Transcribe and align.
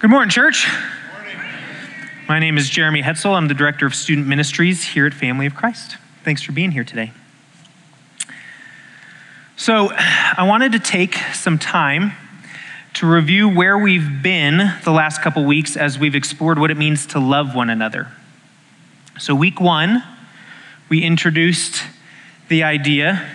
Good 0.00 0.10
morning, 0.10 0.30
church. 0.30 0.68
My 2.28 2.38
name 2.38 2.56
is 2.56 2.70
Jeremy 2.70 3.02
Hetzel. 3.02 3.34
I'm 3.34 3.48
the 3.48 3.54
Director 3.54 3.84
of 3.84 3.96
Student 3.96 4.28
Ministries 4.28 4.84
here 4.84 5.06
at 5.06 5.12
Family 5.12 5.44
of 5.44 5.56
Christ. 5.56 5.96
Thanks 6.22 6.40
for 6.40 6.52
being 6.52 6.70
here 6.70 6.84
today. 6.84 7.10
So, 9.56 9.90
I 9.92 10.46
wanted 10.46 10.70
to 10.70 10.78
take 10.78 11.16
some 11.34 11.58
time 11.58 12.12
to 12.94 13.10
review 13.10 13.48
where 13.48 13.76
we've 13.76 14.22
been 14.22 14.72
the 14.84 14.92
last 14.92 15.20
couple 15.20 15.44
weeks 15.44 15.76
as 15.76 15.98
we've 15.98 16.14
explored 16.14 16.60
what 16.60 16.70
it 16.70 16.76
means 16.76 17.04
to 17.06 17.18
love 17.18 17.56
one 17.56 17.68
another. 17.68 18.06
So, 19.18 19.34
week 19.34 19.60
one, 19.60 20.04
we 20.88 21.02
introduced 21.02 21.82
the 22.46 22.62
idea 22.62 23.28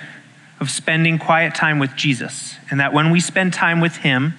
of 0.61 0.69
spending 0.69 1.19
quiet 1.19 1.55
time 1.55 1.79
with 1.79 1.93
Jesus, 1.97 2.55
and 2.71 2.79
that 2.79 2.93
when 2.93 3.11
we 3.11 3.19
spend 3.19 3.51
time 3.51 3.81
with 3.81 3.97
Him, 3.97 4.35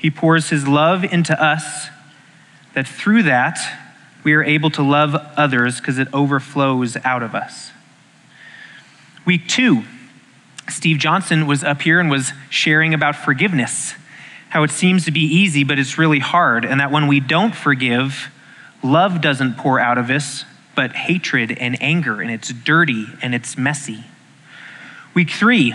He 0.00 0.10
pours 0.10 0.48
His 0.48 0.66
love 0.66 1.04
into 1.04 1.38
us, 1.40 1.88
that 2.72 2.88
through 2.88 3.24
that, 3.24 3.58
we 4.24 4.32
are 4.32 4.42
able 4.42 4.70
to 4.70 4.82
love 4.82 5.14
others 5.36 5.78
because 5.78 5.98
it 5.98 6.08
overflows 6.12 6.96
out 7.04 7.22
of 7.22 7.34
us. 7.34 7.70
Week 9.26 9.46
two, 9.46 9.84
Steve 10.70 10.98
Johnson 10.98 11.46
was 11.46 11.62
up 11.62 11.82
here 11.82 12.00
and 12.00 12.10
was 12.10 12.32
sharing 12.48 12.94
about 12.94 13.14
forgiveness, 13.14 13.94
how 14.48 14.62
it 14.62 14.70
seems 14.70 15.04
to 15.04 15.10
be 15.10 15.20
easy, 15.20 15.64
but 15.64 15.78
it's 15.78 15.98
really 15.98 16.18
hard, 16.18 16.64
and 16.64 16.80
that 16.80 16.90
when 16.90 17.06
we 17.06 17.20
don't 17.20 17.54
forgive, 17.54 18.30
love 18.82 19.20
doesn't 19.20 19.58
pour 19.58 19.78
out 19.78 19.98
of 19.98 20.08
us, 20.08 20.46
but 20.74 20.92
hatred 20.92 21.58
and 21.58 21.80
anger, 21.82 22.22
and 22.22 22.30
it's 22.30 22.52
dirty 22.52 23.06
and 23.20 23.34
it's 23.34 23.58
messy. 23.58 24.04
Week 25.12 25.28
three 25.28 25.74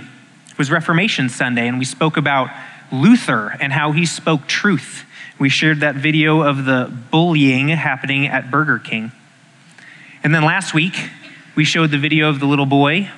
was 0.57 0.71
Reformation 0.71 1.30
Sunday, 1.30 1.67
and 1.67 1.77
we 1.77 1.85
spoke 1.85 2.17
about 2.17 2.49
Luther 2.91 3.55
and 3.59 3.73
how 3.73 3.91
he 3.91 4.05
spoke 4.05 4.48
truth. 4.48 5.05
We 5.38 5.49
shared 5.49 5.81
that 5.81 5.95
video 5.95 6.41
of 6.41 6.66
the 6.66 6.91
bullying 7.11 7.70
happening 7.70 8.27
at 8.27 8.52
Burger 8.52 8.80
King. 8.80 9.11
And 10.23 10.33
then 10.33 10.44
last 10.44 10.73
week, 10.73 10.95
we 11.56 11.66
showed 11.66 11.91
the 11.91 11.97
video 11.97 12.30
of 12.30 12.39
the 12.39 12.45
little 12.45 12.66
boy 12.66 13.09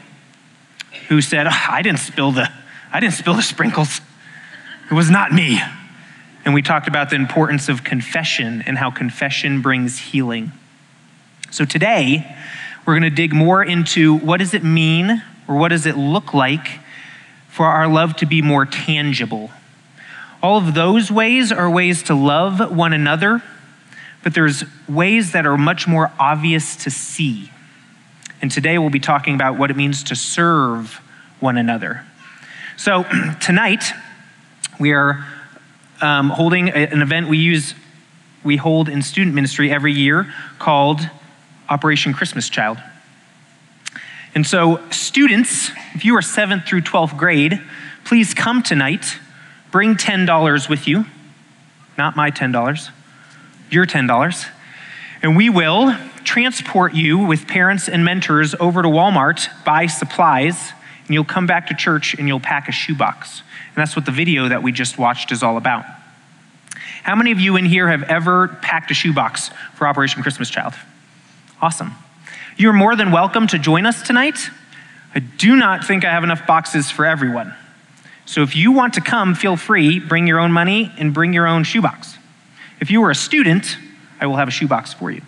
who 1.10 1.22
said, 1.22 1.48
oh, 1.48 1.66
I 1.70 1.82
didn't 1.82 2.00
spill 2.00 2.32
the 2.32 2.50
I 2.92 3.00
didn't 3.00 3.16
spill 3.16 3.34
the 3.34 3.42
sprinkles. 3.42 4.02
It 4.90 4.94
was 4.94 5.10
not 5.10 5.34
me. 5.34 5.60
And 6.45 6.54
we 6.54 6.62
talked 6.62 6.88
about 6.88 7.10
the 7.10 7.18
importance 7.18 7.68
of 7.68 7.84
confession 7.84 8.64
and 8.66 8.78
how 8.78 8.90
confession 8.90 9.62
brings 9.62 10.00
healing. 10.00 10.54
So 11.52 11.66
today, 11.66 12.26
we're 12.86 12.94
going 12.94 13.04
to 13.04 13.10
dig 13.10 13.34
more 13.34 13.62
into 13.62 14.18
what 14.18 14.38
does 14.38 14.54
it 14.54 14.64
mean 14.64 15.22
or 15.48 15.58
what 15.58 15.70
does 15.70 15.86
it 15.86 15.98
look 15.98 16.34
like 16.34 16.80
for 17.50 17.66
our 17.66 17.88
love 17.88 18.16
to 18.18 18.26
be 18.26 18.42
more 18.42 18.66
tangible? 18.66 19.52
All 20.42 20.58
of 20.58 20.74
those 20.74 21.12
ways 21.12 21.52
are 21.52 21.70
ways 21.70 22.04
to 22.04 22.16
love 22.16 22.76
one 22.76 22.94
another, 22.94 23.42
but 24.24 24.34
there's 24.34 24.64
ways 24.88 25.32
that 25.32 25.46
are 25.46 25.58
much 25.58 25.88
more 25.88 26.12
obvious 26.20 26.76
to 26.84 26.92
see. 26.92 27.52
And 28.42 28.52
today 28.52 28.78
we'll 28.78 28.90
be 28.90 29.00
talking 29.00 29.34
about 29.36 29.58
what 29.58 29.72
it 29.72 29.78
means 29.78 30.04
to 30.04 30.16
serve 30.16 31.02
one 31.40 31.58
another. 31.58 32.06
So 32.76 33.06
tonight 33.42 33.84
we 34.80 34.92
are 34.92 35.26
um, 36.02 36.30
holding 36.30 36.70
an 36.70 37.02
event 37.02 37.28
we 37.28 37.40
use 37.40 37.74
we 38.44 38.56
hold 38.56 38.88
in 38.88 39.02
student 39.02 39.36
ministry 39.36 39.72
every 39.72 39.92
year 39.92 40.32
called 40.60 41.02
Operation 41.70 42.14
Christmas 42.14 42.48
Child. 42.48 42.78
And 44.36 44.46
so, 44.46 44.80
students, 44.90 45.72
if 45.96 46.06
you 46.06 46.16
are 46.16 46.22
7th 46.22 46.66
through 46.68 46.82
12th 46.82 47.18
grade, 47.18 47.62
please 48.06 48.34
come 48.34 48.62
tonight. 48.64 49.18
Bring 49.72 49.96
$10 49.96 50.70
with 50.70 50.88
you. 50.88 51.06
Not 51.98 52.16
my 52.16 52.32
$10, 52.32 52.90
your 53.70 53.86
$10. 53.86 54.48
And 55.22 55.36
we 55.36 55.50
will 55.50 55.96
transport 56.23 56.94
you 56.94 57.18
with 57.18 57.48
parents 57.48 57.90
and 57.90 58.06
mentors 58.06 58.54
over 58.60 58.82
to 58.82 58.88
Walmart, 58.88 59.50
buy 59.66 59.88
supplies, 59.88 60.73
and 61.05 61.14
you'll 61.14 61.23
come 61.23 61.48
back 61.48 61.67
to 61.67 61.73
church 61.73 62.14
and 62.14 62.28
you'll 62.28 62.39
pack 62.39 62.67
a 62.67 62.72
shoebox. 62.72 63.42
And 63.70 63.78
that's 63.78 63.95
what 63.95 64.05
the 64.05 64.11
video 64.11 64.50
that 64.50 64.61
we 64.61 64.72
just 64.72 64.98
watched 64.98 65.32
is 65.32 65.42
all 65.42 65.58
about. 65.58 65.86
How 67.04 67.16
many 67.16 67.32
of 67.32 67.39
you 67.39 67.55
in 67.55 67.66
here 67.66 67.88
have 67.88 68.04
ever 68.04 68.49
packed 68.49 68.92
a 68.92 68.94
shoebox 68.94 69.49
for 69.76 69.88
Operation 69.88 70.22
Christmas 70.22 70.49
Child? 70.49 70.73
Awesome. 71.61 71.94
You're 72.58 72.73
more 72.73 72.95
than 72.95 73.11
welcome 73.11 73.48
to 73.48 73.58
join 73.58 73.86
us 73.86 74.02
tonight. 74.02 74.49
I 75.16 75.20
do 75.20 75.55
not 75.55 75.86
think 75.86 76.04
I 76.04 76.11
have 76.11 76.23
enough 76.23 76.45
boxes 76.45 76.92
for 76.92 77.05
everyone. 77.05 77.54
So 78.27 78.43
if 78.43 78.58
you 78.58 78.73
want 78.73 78.95
to 78.95 79.02
come, 79.02 79.36
feel 79.36 79.55
free, 79.55 79.99
bring 79.99 80.27
your 80.27 80.38
own 80.39 80.52
money 80.52 80.92
and 80.98 81.14
bring 81.14 81.32
your 81.32 81.48
own 81.48 81.64
shoebox. 81.64 82.17
If 82.82 82.92
you 82.92 83.02
are 83.05 83.10
a 83.10 83.15
student, 83.15 83.77
I 84.20 84.27
will 84.27 84.36
have 84.36 84.49
a 84.49 84.52
shoebox 84.52 84.93
for 84.93 85.10
you. 85.10 85.21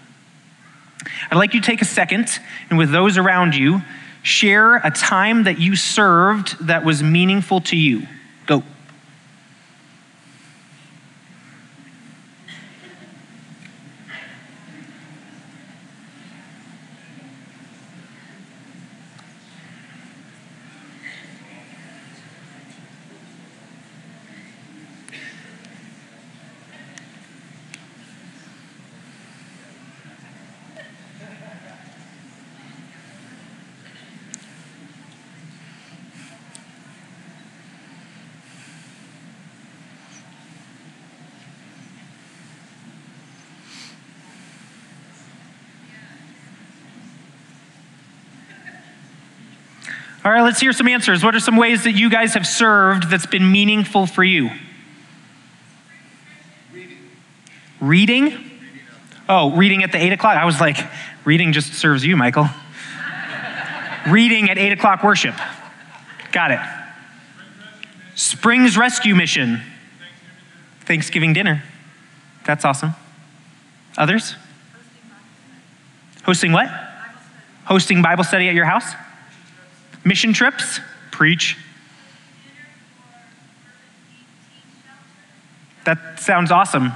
I'd 1.31 1.38
like 1.38 1.53
you 1.53 1.61
to 1.61 1.65
take 1.65 1.81
a 1.81 1.85
second 1.85 2.27
and 2.69 2.77
with 2.77 2.91
those 2.91 3.17
around 3.17 3.55
you, 3.55 3.81
share 4.21 4.75
a 4.75 4.91
time 4.91 5.45
that 5.45 5.59
you 5.59 5.77
served 5.77 6.67
that 6.67 6.83
was 6.83 7.01
meaningful 7.01 7.61
to 7.61 7.77
you. 7.77 8.05
Go. 8.45 8.63
All 50.24 50.31
right, 50.31 50.41
let's 50.41 50.59
hear 50.59 50.74
some 50.74 50.88
answers. 50.88 51.24
What 51.24 51.34
are 51.34 51.40
some 51.40 51.56
ways 51.56 51.85
that 51.85 51.94
you 51.94 52.09
guys 52.09 52.34
have 52.34 52.46
served 52.46 53.09
that's 53.09 53.25
been 53.25 53.50
meaningful 53.50 54.06
for 54.06 54.24
you? 54.24 54.50
Reading. 56.74 56.97
Reading? 57.80 58.52
Oh, 59.30 59.56
reading 59.56 59.84
at 59.84 59.94
the 59.94 59.97
8 59.97 60.12
o'clock? 60.13 60.38
I 60.38 60.44
was 60.44 60.59
like, 60.59 60.78
reading 61.24 61.53
just 61.53 61.74
serves 61.74 62.06
you, 62.06 62.18
Michael. 62.18 62.50
reading 64.09 64.50
at 64.50 64.57
8 64.57 64.74
o'clock 64.74 65.03
worship. 65.03 65.35
Got 66.34 66.51
it. 66.51 66.59
Springs 68.16 68.78
Rescue 68.78 69.16
Mission. 69.16 69.62
Thanksgiving 70.81 71.31
dinner. 71.31 71.63
That's 72.46 72.66
awesome. 72.66 72.94
Others? 73.97 74.36
Hosting 76.25 76.51
what? 76.51 76.68
Hosting 77.66 78.01
Bible 78.01 78.25
study 78.25 78.50
at 78.50 78.56
your 78.56 78.66
house? 78.66 78.94
Mission 80.03 80.33
trips, 80.33 80.79
preach. 81.11 81.57
That 85.85 86.19
sounds 86.19 86.51
awesome. 86.51 86.91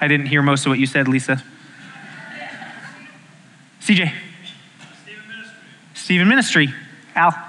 I 0.00 0.08
didn't 0.08 0.26
hear 0.26 0.42
most 0.42 0.66
of 0.66 0.70
what 0.70 0.78
you 0.78 0.86
said, 0.86 1.08
Lisa. 1.08 1.42
CJ. 3.80 4.12
Stephen 5.04 5.28
Ministry. 5.28 5.58
Stephen 5.94 6.28
Ministry. 6.28 6.74
Al. 7.14 7.46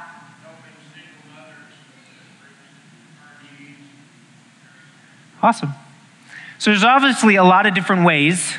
Awesome. 5.41 5.73
So 6.57 6.72
there's 6.72 6.84
obviously 6.84 7.35
a 7.35 7.44
lot 7.44 7.66
of 7.66 7.76
different 7.76 8.05
ways 8.05 8.55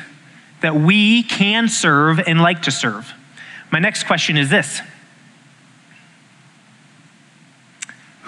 that 0.61 0.75
we 0.75 1.23
can 1.23 1.67
serve 1.67 2.19
and 2.19 2.41
like 2.41 2.63
to 2.63 2.71
serve. 2.71 3.13
My 3.71 3.79
next 3.79 4.05
question 4.05 4.37
is 4.37 4.49
this 4.49 4.81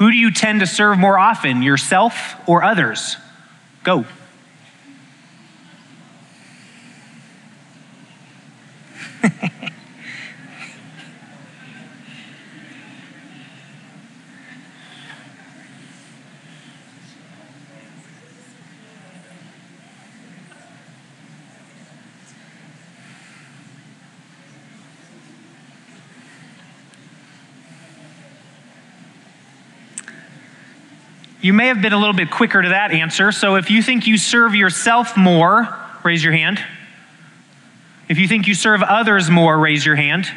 Who 0.01 0.09
do 0.09 0.17
you 0.17 0.31
tend 0.31 0.61
to 0.61 0.65
serve 0.65 0.97
more 0.97 1.19
often, 1.19 1.61
yourself 1.61 2.33
or 2.49 2.63
others? 2.63 3.17
Go. 3.83 4.05
You 31.41 31.53
may 31.53 31.67
have 31.67 31.81
been 31.81 31.91
a 31.91 31.97
little 31.97 32.13
bit 32.13 32.29
quicker 32.29 32.61
to 32.61 32.69
that 32.69 32.91
answer. 32.91 33.31
So 33.31 33.55
if 33.55 33.71
you 33.71 33.81
think 33.81 34.05
you 34.05 34.19
serve 34.19 34.53
yourself 34.53 35.17
more, 35.17 35.67
raise 36.03 36.23
your 36.23 36.33
hand. 36.33 36.63
If 38.07 38.19
you 38.19 38.27
think 38.27 38.45
you 38.45 38.53
serve 38.53 38.83
others 38.83 39.27
more, 39.31 39.57
raise 39.57 39.83
your 39.83 39.95
hand. 39.95 40.27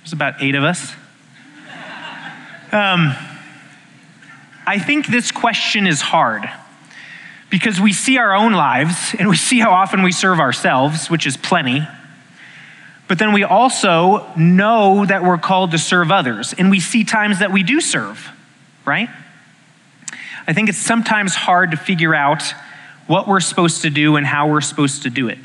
There's 0.00 0.12
about 0.12 0.40
eight 0.40 0.54
of 0.54 0.62
us. 0.62 0.92
Um, 2.70 3.14
I 4.64 4.78
think 4.78 5.08
this 5.08 5.32
question 5.32 5.88
is 5.88 6.00
hard 6.00 6.48
because 7.50 7.80
we 7.80 7.92
see 7.92 8.18
our 8.18 8.34
own 8.34 8.52
lives 8.52 9.16
and 9.18 9.28
we 9.28 9.36
see 9.36 9.58
how 9.58 9.70
often 9.70 10.04
we 10.04 10.12
serve 10.12 10.38
ourselves, 10.38 11.10
which 11.10 11.26
is 11.26 11.36
plenty. 11.36 11.86
But 13.08 13.18
then 13.18 13.32
we 13.32 13.42
also 13.42 14.32
know 14.36 15.04
that 15.06 15.24
we're 15.24 15.38
called 15.38 15.72
to 15.72 15.78
serve 15.78 16.12
others, 16.12 16.52
and 16.52 16.70
we 16.70 16.78
see 16.80 17.02
times 17.02 17.40
that 17.40 17.50
we 17.50 17.62
do 17.62 17.80
serve, 17.80 18.30
right? 18.84 19.08
I 20.48 20.52
think 20.52 20.68
it's 20.68 20.78
sometimes 20.78 21.34
hard 21.34 21.72
to 21.72 21.76
figure 21.76 22.14
out 22.14 22.42
what 23.08 23.26
we're 23.26 23.40
supposed 23.40 23.82
to 23.82 23.90
do 23.90 24.16
and 24.16 24.24
how 24.24 24.48
we're 24.48 24.60
supposed 24.60 25.02
to 25.02 25.10
do 25.10 25.28
it. 25.28 25.38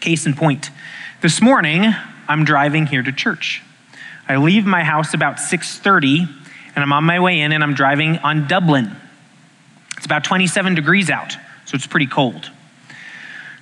Case 0.00 0.24
in 0.24 0.34
point, 0.34 0.70
this 1.20 1.42
morning 1.42 1.84
I'm 2.26 2.44
driving 2.44 2.86
here 2.86 3.02
to 3.02 3.12
church. 3.12 3.62
I 4.26 4.36
leave 4.36 4.64
my 4.64 4.84
house 4.84 5.12
about 5.12 5.38
6:30 5.38 6.28
and 6.74 6.82
I'm 6.82 6.92
on 6.92 7.04
my 7.04 7.20
way 7.20 7.40
in 7.40 7.52
and 7.52 7.62
I'm 7.62 7.74
driving 7.74 8.16
on 8.18 8.46
Dublin. 8.46 8.96
It's 9.98 10.06
about 10.06 10.24
27 10.24 10.74
degrees 10.74 11.10
out, 11.10 11.36
so 11.66 11.74
it's 11.74 11.86
pretty 11.86 12.06
cold. 12.06 12.50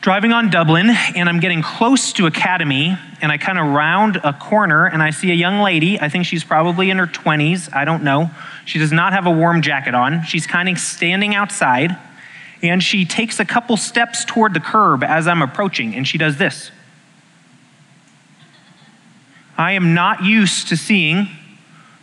Driving 0.00 0.32
on 0.32 0.48
Dublin 0.48 0.90
and 1.16 1.28
I'm 1.28 1.40
getting 1.40 1.60
close 1.60 2.12
to 2.14 2.26
Academy 2.26 2.96
and 3.20 3.32
I 3.32 3.36
kind 3.36 3.58
of 3.58 3.66
round 3.66 4.16
a 4.22 4.32
corner 4.32 4.86
and 4.86 5.02
I 5.02 5.10
see 5.10 5.32
a 5.32 5.34
young 5.34 5.60
lady, 5.60 6.00
I 6.00 6.08
think 6.08 6.24
she's 6.24 6.44
probably 6.44 6.90
in 6.90 6.98
her 6.98 7.06
20s, 7.06 7.74
I 7.74 7.84
don't 7.84 8.04
know. 8.04 8.30
She 8.64 8.78
does 8.78 8.92
not 8.92 9.12
have 9.12 9.26
a 9.26 9.30
warm 9.30 9.60
jacket 9.60 9.94
on. 9.94 10.22
She's 10.22 10.46
kind 10.46 10.68
of 10.68 10.78
standing 10.78 11.34
outside 11.34 11.96
and 12.62 12.82
she 12.82 13.04
takes 13.04 13.40
a 13.40 13.44
couple 13.44 13.76
steps 13.76 14.24
toward 14.24 14.54
the 14.54 14.60
curb 14.60 15.04
as 15.04 15.28
I'm 15.28 15.42
approaching, 15.42 15.94
and 15.94 16.06
she 16.06 16.18
does 16.18 16.38
this. 16.38 16.70
I 19.56 19.72
am 19.72 19.94
not 19.94 20.24
used 20.24 20.68
to 20.68 20.76
seeing 20.76 21.28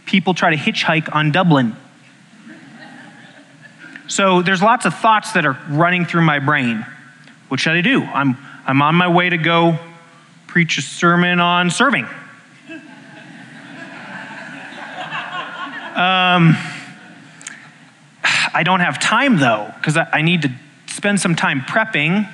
people 0.05 0.33
try 0.33 0.55
to 0.55 0.57
hitchhike 0.57 1.13
on 1.13 1.31
Dublin. 1.31 1.75
So 4.07 4.41
there's 4.41 4.61
lots 4.61 4.85
of 4.85 4.93
thoughts 4.95 5.33
that 5.33 5.45
are 5.45 5.57
running 5.69 6.05
through 6.05 6.21
my 6.21 6.39
brain. 6.39 6.85
What 7.47 7.59
should 7.59 7.73
I 7.73 7.81
do? 7.81 8.01
I'm, 8.01 8.37
I'm 8.65 8.81
on 8.81 8.95
my 8.95 9.07
way 9.07 9.29
to 9.29 9.37
go 9.37 9.77
preach 10.47 10.77
a 10.77 10.81
sermon 10.81 11.39
on 11.39 11.69
serving. 11.69 12.07
Um, 15.95 16.57
I 18.53 18.63
don't 18.65 18.81
have 18.81 18.99
time 18.99 19.37
though, 19.37 19.71
because 19.77 19.95
I, 19.95 20.09
I, 20.11 20.21
need 20.23 20.41
to 20.41 20.51
spend 20.87 21.21
some 21.21 21.35
time 21.35 21.61
prepping 21.61 22.29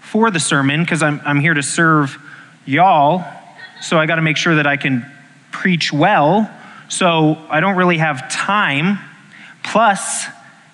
for 0.00 0.32
the 0.32 0.40
sermon, 0.40 0.82
because 0.82 1.00
I'm, 1.00 1.20
I'm 1.24 1.38
here 1.38 1.54
to 1.54 1.62
serve 1.62 2.18
y'all. 2.64 3.24
So 3.80 3.98
I 3.98 4.06
got 4.06 4.16
to 4.16 4.22
make 4.22 4.36
sure 4.36 4.56
that 4.56 4.66
I 4.66 4.76
can 4.76 5.06
preach 5.52 5.92
well. 5.92 6.50
So 6.88 7.38
I 7.48 7.60
don't 7.60 7.76
really 7.76 7.98
have 7.98 8.28
time. 8.30 8.98
Plus, 9.62 10.26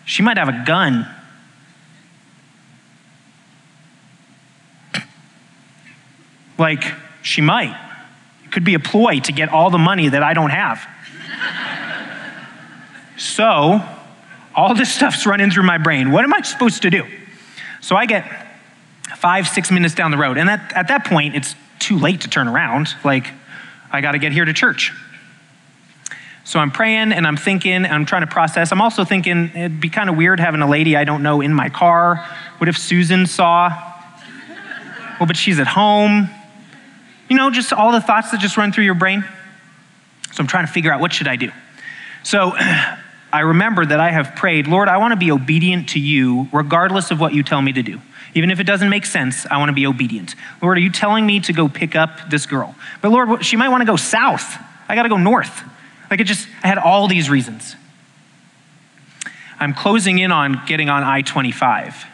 she 0.04 0.22
might 0.22 0.36
have 0.36 0.48
a 0.48 0.64
gun. 0.64 1.06
Like, 6.58 6.84
she 7.22 7.40
might. 7.40 7.76
It 8.44 8.52
could 8.52 8.64
be 8.64 8.74
a 8.74 8.78
ploy 8.78 9.20
to 9.20 9.32
get 9.32 9.48
all 9.48 9.70
the 9.70 9.78
money 9.78 10.08
that 10.08 10.22
I 10.22 10.34
don't 10.34 10.50
have. 10.50 10.86
so, 13.16 13.80
all 14.54 14.74
this 14.74 14.92
stuff's 14.92 15.26
running 15.26 15.50
through 15.50 15.64
my 15.64 15.78
brain. 15.78 16.12
What 16.12 16.24
am 16.24 16.32
I 16.32 16.42
supposed 16.42 16.82
to 16.82 16.90
do? 16.90 17.04
So 17.80 17.96
I 17.96 18.06
get 18.06 18.24
five, 19.16 19.48
six 19.48 19.70
minutes 19.70 19.94
down 19.94 20.10
the 20.10 20.16
road. 20.16 20.38
And 20.38 20.48
at 20.48 20.88
that 20.88 21.04
point, 21.04 21.34
it's 21.34 21.54
too 21.78 21.98
late 21.98 22.22
to 22.22 22.28
turn 22.28 22.48
around. 22.48 22.88
Like, 23.04 23.26
I 23.90 24.00
got 24.00 24.12
to 24.12 24.18
get 24.18 24.32
here 24.32 24.44
to 24.44 24.52
church. 24.52 24.92
So 26.44 26.58
I'm 26.58 26.70
praying 26.70 27.12
and 27.12 27.26
I'm 27.26 27.38
thinking, 27.38 27.72
and 27.72 27.86
I'm 27.86 28.04
trying 28.04 28.22
to 28.22 28.26
process. 28.26 28.70
I'm 28.70 28.82
also 28.82 29.04
thinking 29.04 29.50
it'd 29.54 29.80
be 29.80 29.88
kind 29.88 30.10
of 30.10 30.16
weird 30.16 30.40
having 30.40 30.60
a 30.60 30.68
lady 30.68 30.94
I 30.94 31.04
don't 31.04 31.22
know 31.22 31.40
in 31.40 31.54
my 31.54 31.70
car. 31.70 32.16
What 32.58 32.68
if 32.68 32.76
Susan 32.76 33.26
saw? 33.26 33.70
Well, 35.18 35.26
but 35.26 35.36
she's 35.36 35.58
at 35.58 35.66
home. 35.66 36.28
You 37.34 37.40
know, 37.40 37.50
just 37.50 37.72
all 37.72 37.90
the 37.90 38.00
thoughts 38.00 38.30
that 38.30 38.38
just 38.38 38.56
run 38.56 38.70
through 38.70 38.84
your 38.84 38.94
brain. 38.94 39.24
So 40.30 40.36
I'm 40.38 40.46
trying 40.46 40.68
to 40.68 40.72
figure 40.72 40.92
out 40.92 41.00
what 41.00 41.12
should 41.12 41.26
I 41.26 41.34
do. 41.34 41.50
So 42.22 42.52
I 43.32 43.40
remember 43.40 43.84
that 43.84 43.98
I 43.98 44.12
have 44.12 44.36
prayed, 44.36 44.68
Lord, 44.68 44.88
I 44.88 44.98
want 44.98 45.10
to 45.10 45.16
be 45.16 45.32
obedient 45.32 45.88
to 45.90 45.98
you 45.98 46.48
regardless 46.52 47.10
of 47.10 47.18
what 47.18 47.34
you 47.34 47.42
tell 47.42 47.60
me 47.60 47.72
to 47.72 47.82
do. 47.82 48.00
Even 48.36 48.52
if 48.52 48.60
it 48.60 48.68
doesn't 48.68 48.88
make 48.88 49.04
sense, 49.04 49.46
I 49.46 49.58
want 49.58 49.70
to 49.70 49.72
be 49.72 49.84
obedient. 49.84 50.36
Lord, 50.62 50.78
are 50.78 50.80
you 50.80 50.92
telling 50.92 51.26
me 51.26 51.40
to 51.40 51.52
go 51.52 51.68
pick 51.68 51.96
up 51.96 52.30
this 52.30 52.46
girl? 52.46 52.76
But 53.02 53.10
Lord, 53.10 53.44
she 53.44 53.56
might 53.56 53.68
want 53.68 53.80
to 53.80 53.84
go 53.84 53.96
south. 53.96 54.56
I 54.88 54.94
got 54.94 55.02
to 55.02 55.08
go 55.08 55.16
north. 55.16 55.64
Like 56.12 56.20
it 56.20 56.28
just, 56.28 56.46
I 56.62 56.68
had 56.68 56.78
all 56.78 57.08
these 57.08 57.28
reasons. 57.28 57.74
I'm 59.58 59.74
closing 59.74 60.20
in 60.20 60.30
on 60.30 60.62
getting 60.68 60.88
on 60.88 61.02
I 61.02 61.22
25. 61.22 62.04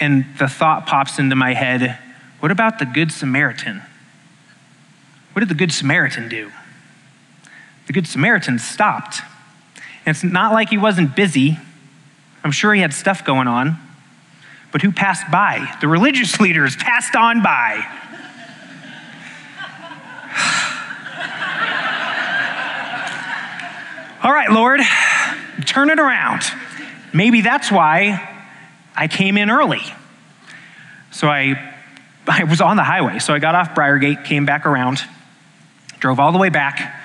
And 0.00 0.24
the 0.40 0.48
thought 0.48 0.86
pops 0.86 1.20
into 1.20 1.36
my 1.36 1.54
head 1.54 2.00
what 2.42 2.50
about 2.50 2.80
the 2.80 2.84
Good 2.84 3.12
Samaritan? 3.12 3.82
What 5.32 5.40
did 5.40 5.48
the 5.48 5.54
Good 5.54 5.70
Samaritan 5.70 6.28
do? 6.28 6.50
The 7.86 7.92
Good 7.92 8.08
Samaritan 8.08 8.58
stopped 8.58 9.20
and 10.04 10.16
it's 10.16 10.24
not 10.24 10.52
like 10.52 10.70
he 10.70 10.78
wasn't 10.78 11.14
busy. 11.14 11.56
I'm 12.42 12.50
sure 12.50 12.74
he 12.74 12.80
had 12.80 12.92
stuff 12.92 13.24
going 13.24 13.46
on. 13.46 13.78
But 14.72 14.82
who 14.82 14.90
passed 14.90 15.30
by? 15.30 15.72
The 15.80 15.86
religious 15.86 16.40
leaders 16.44 16.74
passed 16.74 17.14
on 17.14 17.44
by. 17.44 17.76
All 24.24 24.32
right, 24.32 24.50
Lord, 24.50 24.80
turn 25.64 25.90
it 25.90 26.00
around. 26.00 26.42
Maybe 27.12 27.40
that's 27.42 27.70
why 27.70 28.28
I 28.96 29.06
came 29.06 29.38
in 29.38 29.48
early. 29.48 29.82
So 31.12 31.28
I, 31.28 31.71
I 32.28 32.44
was 32.44 32.60
on 32.60 32.76
the 32.76 32.84
highway. 32.84 33.18
So 33.18 33.34
I 33.34 33.38
got 33.38 33.54
off 33.54 33.74
Briargate, 33.74 34.24
came 34.24 34.46
back 34.46 34.66
around, 34.66 35.00
drove 35.98 36.20
all 36.20 36.32
the 36.32 36.38
way 36.38 36.48
back, 36.48 37.02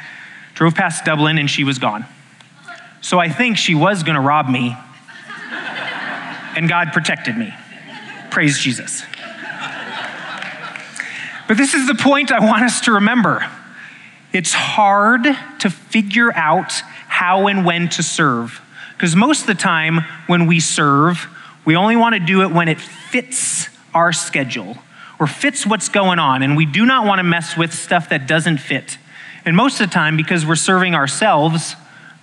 drove 0.54 0.76
past 0.76 1.06
Dublin, 1.06 1.38
and 1.38 1.50
she 1.50 1.64
was 1.64 1.80
gone. 1.80 2.06
So 3.02 3.20
I 3.20 3.30
think 3.30 3.58
she 3.58 3.76
was 3.76 4.04
going 4.04 4.16
to 4.16 4.22
rob 4.22 4.50
me, 4.50 4.76
and 6.56 6.68
God 6.68 6.92
protected 6.94 7.38
me. 7.38 7.54
Praise 8.32 8.60
Jesus. 8.60 9.04
But 11.48 11.56
this 11.56 11.74
is 11.74 11.88
the 11.88 11.96
point 11.96 12.32
I 12.32 12.40
want 12.40 12.64
us 12.64 12.82
to 12.82 12.94
remember. 12.94 13.50
It's 14.34 14.52
hard 14.54 15.24
to 15.60 15.70
figure 15.70 16.34
out 16.34 16.72
how 17.08 17.48
and 17.48 17.66
when 17.66 17.88
to 17.90 18.04
serve. 18.04 18.62
Because 18.94 19.16
most 19.16 19.42
of 19.42 19.48
the 19.48 19.56
time, 19.56 20.02
when 20.28 20.46
we 20.48 20.60
serve, 20.60 21.28
we 21.64 21.76
only 21.76 21.96
want 21.96 22.16
to 22.16 22.20
do 22.20 22.42
it 22.42 22.52
when 22.52 22.68
it 22.68 22.82
fits 22.82 23.70
our 23.94 24.12
schedule 24.12 24.78
or 25.20 25.28
fits 25.28 25.66
what's 25.66 25.90
going 25.90 26.20
on. 26.20 26.44
And 26.44 26.56
we 26.56 26.66
do 26.66 26.86
not 26.86 27.06
want 27.06 27.20
to 27.20 27.24
mess 27.24 27.58
with 27.58 27.74
stuff 27.74 28.10
that 28.10 28.28
doesn't 28.28 28.58
fit. 28.58 28.98
And 29.46 29.56
most 29.56 29.80
of 29.80 29.90
the 29.90 29.94
time, 29.94 30.18
because 30.18 30.46
we're 30.46 30.56
serving 30.56 30.94
ourselves, 30.94 31.76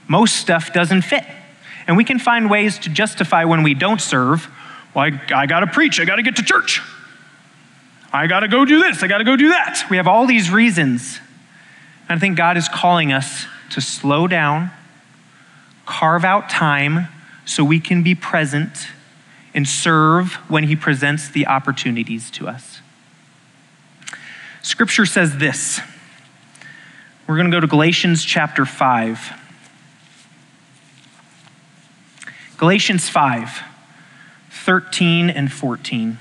most 0.06 0.36
stuff 0.36 0.72
doesn't 0.72 1.02
fit. 1.02 1.24
And 1.86 1.96
we 1.96 2.04
can 2.04 2.18
find 2.18 2.50
ways 2.50 2.78
to 2.80 2.90
justify 2.90 3.44
when 3.44 3.62
we 3.62 3.74
don't 3.74 4.00
serve. 4.00 4.48
Well, 4.94 5.04
I, 5.06 5.20
I 5.34 5.46
got 5.46 5.60
to 5.60 5.66
preach, 5.66 6.00
I 6.00 6.04
got 6.04 6.16
to 6.16 6.22
get 6.22 6.36
to 6.36 6.42
church. 6.42 6.80
I 8.12 8.26
got 8.26 8.40
to 8.40 8.48
go 8.48 8.64
do 8.64 8.80
this, 8.80 9.02
I 9.02 9.08
got 9.08 9.18
to 9.18 9.24
go 9.24 9.36
do 9.36 9.48
that. 9.48 9.84
We 9.90 9.96
have 9.96 10.06
all 10.06 10.26
these 10.26 10.50
reasons. 10.50 11.18
And 12.08 12.18
I 12.18 12.20
think 12.20 12.36
God 12.36 12.56
is 12.56 12.68
calling 12.68 13.12
us 13.12 13.46
to 13.70 13.80
slow 13.80 14.28
down, 14.28 14.70
carve 15.86 16.24
out 16.24 16.48
time 16.48 17.08
so 17.44 17.64
we 17.64 17.80
can 17.80 18.02
be 18.02 18.14
present 18.14 18.88
and 19.54 19.66
serve 19.66 20.34
when 20.48 20.64
He 20.64 20.76
presents 20.76 21.28
the 21.28 21.46
opportunities 21.46 22.30
to 22.32 22.48
us. 22.48 22.80
Scripture 24.64 25.04
says 25.04 25.37
this. 25.37 25.78
We're 27.28 27.37
going 27.37 27.50
to 27.50 27.54
go 27.54 27.61
to 27.61 27.66
Galatians 27.66 28.25
chapter 28.25 28.64
5. 28.64 29.33
Galatians 32.56 33.09
5 33.11 33.62
13 34.50 35.28
and 35.28 35.52
14. 35.52 36.16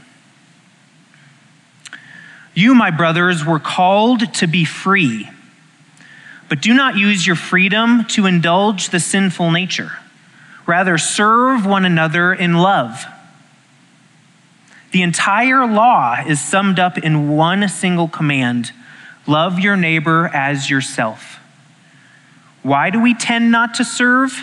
You, 2.54 2.76
my 2.76 2.92
brothers, 2.92 3.46
were 3.46 3.60
called 3.60 4.34
to 4.34 4.48
be 4.48 4.66
free, 4.66 5.30
but 6.50 6.62
do 6.62 6.74
not 6.74 6.98
use 6.98 7.26
your 7.26 7.38
freedom 7.38 8.04
to 8.10 8.26
indulge 8.26 8.90
the 8.90 9.00
sinful 9.00 9.52
nature. 9.52 9.94
Rather, 10.68 10.98
serve 10.98 11.66
one 11.66 11.86
another 11.86 12.34
in 12.34 12.56
love. 12.56 13.06
The 14.94 15.02
entire 15.02 15.68
law 15.68 16.16
is 16.26 16.42
summed 16.42 16.80
up 16.80 16.98
in 16.98 17.28
one 17.30 17.68
single 17.68 18.08
command 18.08 18.72
love 19.28 19.60
your 19.60 19.76
neighbor 19.76 20.30
as 20.34 20.70
yourself. 20.70 21.40
Why 22.62 22.90
do 22.90 23.02
we 23.02 23.14
tend 23.14 23.52
not 23.52 23.76
to 23.76 23.84
serve? 23.84 24.34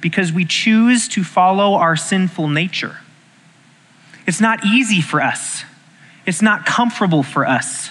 because 0.00 0.32
we 0.32 0.44
choose 0.44 1.08
to 1.08 1.24
follow 1.24 1.74
our 1.74 1.96
sinful 1.96 2.48
nature. 2.48 2.98
It's 4.26 4.40
not 4.40 4.64
easy 4.64 5.00
for 5.00 5.20
us, 5.20 5.64
it's 6.24 6.42
not 6.42 6.66
comfortable 6.66 7.22
for 7.22 7.46
us. 7.46 7.90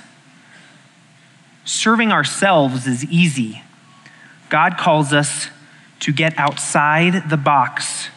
Serving 1.65 2.11
ourselves 2.11 2.85
is 2.85 3.03
easy. 3.05 3.63
God 4.49 4.77
calls 4.77 5.11
us 5.11 5.49
to 5.99 6.13
get 6.13 6.37
outside 6.37 7.29
the 7.29 7.37
box 7.37 8.09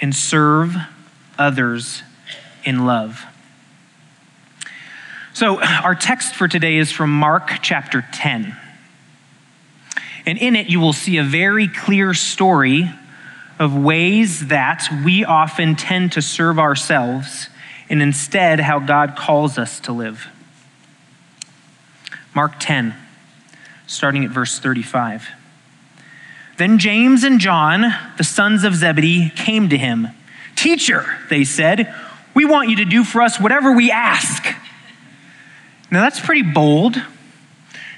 and 0.00 0.14
serve 0.14 0.76
others 1.36 2.02
in 2.64 2.86
love. 2.86 3.24
So, 5.32 5.62
our 5.62 5.94
text 5.94 6.34
for 6.34 6.48
today 6.48 6.76
is 6.76 6.90
from 6.90 7.10
Mark 7.10 7.50
chapter 7.62 8.04
10. 8.12 8.56
And 10.26 10.38
in 10.38 10.56
it, 10.56 10.68
you 10.68 10.80
will 10.80 10.92
see 10.92 11.16
a 11.16 11.24
very 11.24 11.68
clear 11.68 12.14
story 12.14 12.90
of 13.58 13.76
ways 13.76 14.48
that 14.48 14.88
we 15.04 15.24
often 15.24 15.76
tend 15.76 16.12
to 16.12 16.22
serve 16.22 16.58
ourselves 16.58 17.48
and 17.88 18.02
instead 18.02 18.60
how 18.60 18.78
God 18.78 19.16
calls 19.16 19.58
us 19.58 19.80
to 19.80 19.92
live. 19.92 20.28
Mark 22.34 22.54
10, 22.58 22.94
starting 23.86 24.24
at 24.24 24.30
verse 24.30 24.58
35. 24.58 25.28
Then 26.58 26.78
James 26.78 27.24
and 27.24 27.40
John, 27.40 27.92
the 28.18 28.24
sons 28.24 28.64
of 28.64 28.74
Zebedee, 28.74 29.30
came 29.30 29.68
to 29.68 29.78
him. 29.78 30.08
Teacher, 30.56 31.18
they 31.28 31.44
said, 31.44 31.92
we 32.40 32.46
want 32.46 32.70
you 32.70 32.76
to 32.76 32.86
do 32.86 33.04
for 33.04 33.20
us 33.20 33.38
whatever 33.38 33.72
we 33.72 33.90
ask. 33.90 34.46
Now 35.90 36.00
that's 36.00 36.18
pretty 36.18 36.40
bold. 36.40 36.96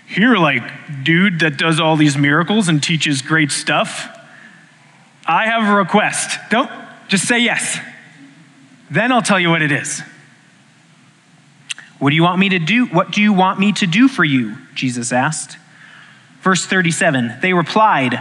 You're 0.08 0.36
like, 0.36 0.64
dude 1.04 1.38
that 1.40 1.58
does 1.58 1.78
all 1.78 1.94
these 1.94 2.18
miracles 2.18 2.66
and 2.66 2.82
teaches 2.82 3.22
great 3.22 3.52
stuff. 3.52 4.08
I 5.24 5.46
have 5.46 5.72
a 5.72 5.76
request. 5.76 6.40
Don't 6.50 6.68
just 7.06 7.28
say 7.28 7.38
yes. 7.38 7.78
Then 8.90 9.12
I'll 9.12 9.22
tell 9.22 9.38
you 9.38 9.48
what 9.48 9.62
it 9.62 9.70
is. 9.70 10.02
What 12.00 12.10
do 12.10 12.16
you 12.16 12.24
want 12.24 12.40
me 12.40 12.48
to 12.48 12.58
do? 12.58 12.86
What 12.86 13.12
do 13.12 13.22
you 13.22 13.32
want 13.32 13.60
me 13.60 13.70
to 13.74 13.86
do 13.86 14.08
for 14.08 14.24
you? 14.24 14.56
Jesus 14.74 15.12
asked. 15.12 15.56
Verse 16.40 16.66
37 16.66 17.36
They 17.40 17.52
replied, 17.52 18.20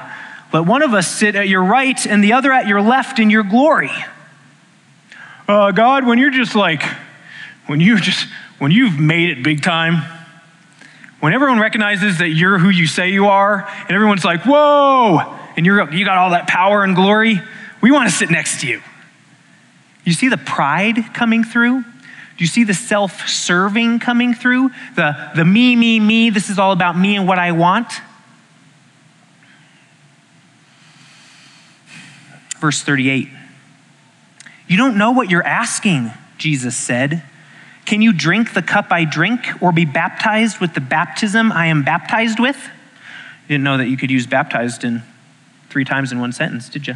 Let 0.54 0.68
one 0.68 0.84
of 0.84 0.94
us 0.94 1.08
sit 1.08 1.36
at 1.36 1.50
your 1.50 1.64
right 1.64 2.06
and 2.06 2.24
the 2.24 2.34
other 2.34 2.52
at 2.52 2.68
your 2.68 2.80
left 2.80 3.18
in 3.18 3.32
your 3.32 3.42
glory. 3.42 3.90
Uh, 5.52 5.70
God, 5.72 6.06
when 6.06 6.18
you're 6.18 6.32
just 6.32 6.56
like, 6.56 6.82
when 7.68 7.82
you 7.82 8.00
just, 8.00 8.26
when 8.60 8.72
you've 8.72 8.98
made 8.98 9.32
it 9.32 9.44
big 9.44 9.62
time, 9.62 10.02
when 11.20 11.34
everyone 11.34 11.60
recognizes 11.60 12.20
that 12.20 12.30
you're 12.30 12.58
who 12.58 12.70
you 12.70 12.88
say 12.88 13.10
you 13.10 13.26
are, 13.26 13.68
and 13.68 13.92
everyone's 13.92 14.24
like, 14.24 14.44
whoa, 14.44 15.20
and 15.58 15.66
you're, 15.66 15.92
you 15.92 16.06
got 16.06 16.18
all 16.18 16.30
that 16.30 16.48
power 16.48 16.86
and 16.86 16.96
glory, 16.96 17.42
we 17.82 17.92
want 17.92 18.10
to 18.10 18.16
sit 18.16 18.32
next 18.32 18.62
to 18.62 18.68
you. 18.68 18.82
You 20.06 20.14
see 20.14 20.30
the 20.30 20.38
pride 20.38 21.14
coming 21.14 21.44
through? 21.44 21.82
Do 21.82 22.38
you 22.38 22.48
see 22.48 22.64
the 22.64 22.74
self 22.74 23.28
serving 23.28 24.00
coming 24.00 24.34
through? 24.34 24.70
The, 24.96 25.32
the 25.36 25.44
me, 25.44 25.76
me, 25.76 26.00
me, 26.00 26.30
this 26.30 26.50
is 26.50 26.60
all 26.60 26.72
about 26.72 26.98
me 26.98 27.18
and 27.18 27.28
what 27.28 27.40
I 27.40 27.52
want? 27.52 27.92
Verse 32.62 32.82
38. 32.82 33.28
You 34.72 34.78
don't 34.78 34.98
know 34.98 35.12
what 35.12 35.30
you're 35.30 35.46
asking, 35.46 36.12
Jesus 36.38 36.78
said. 36.78 37.24
Can 37.84 38.02
you 38.02 38.14
drink 38.14 38.54
the 38.54 38.62
cup 38.62 38.90
I 38.90 39.04
drink 39.04 39.42
or 39.62 39.74
be 39.74 39.84
baptized 39.84 40.62
with 40.62 40.74
the 40.74 40.80
baptism 40.80 41.52
I 41.52 41.66
am 41.66 41.84
baptized 41.84 42.40
with? 42.40 42.56
You 42.56 43.56
didn't 43.56 43.66
know 43.66 43.76
that 43.80 43.90
you 43.90 43.98
could 43.98 44.10
use 44.10 44.26
baptized 44.26 44.86
in 44.86 45.04
three 45.70 45.84
times 45.84 46.14
in 46.14 46.22
one 46.22 46.32
sentence, 46.32 46.70
did 46.70 46.88
you? 46.88 46.96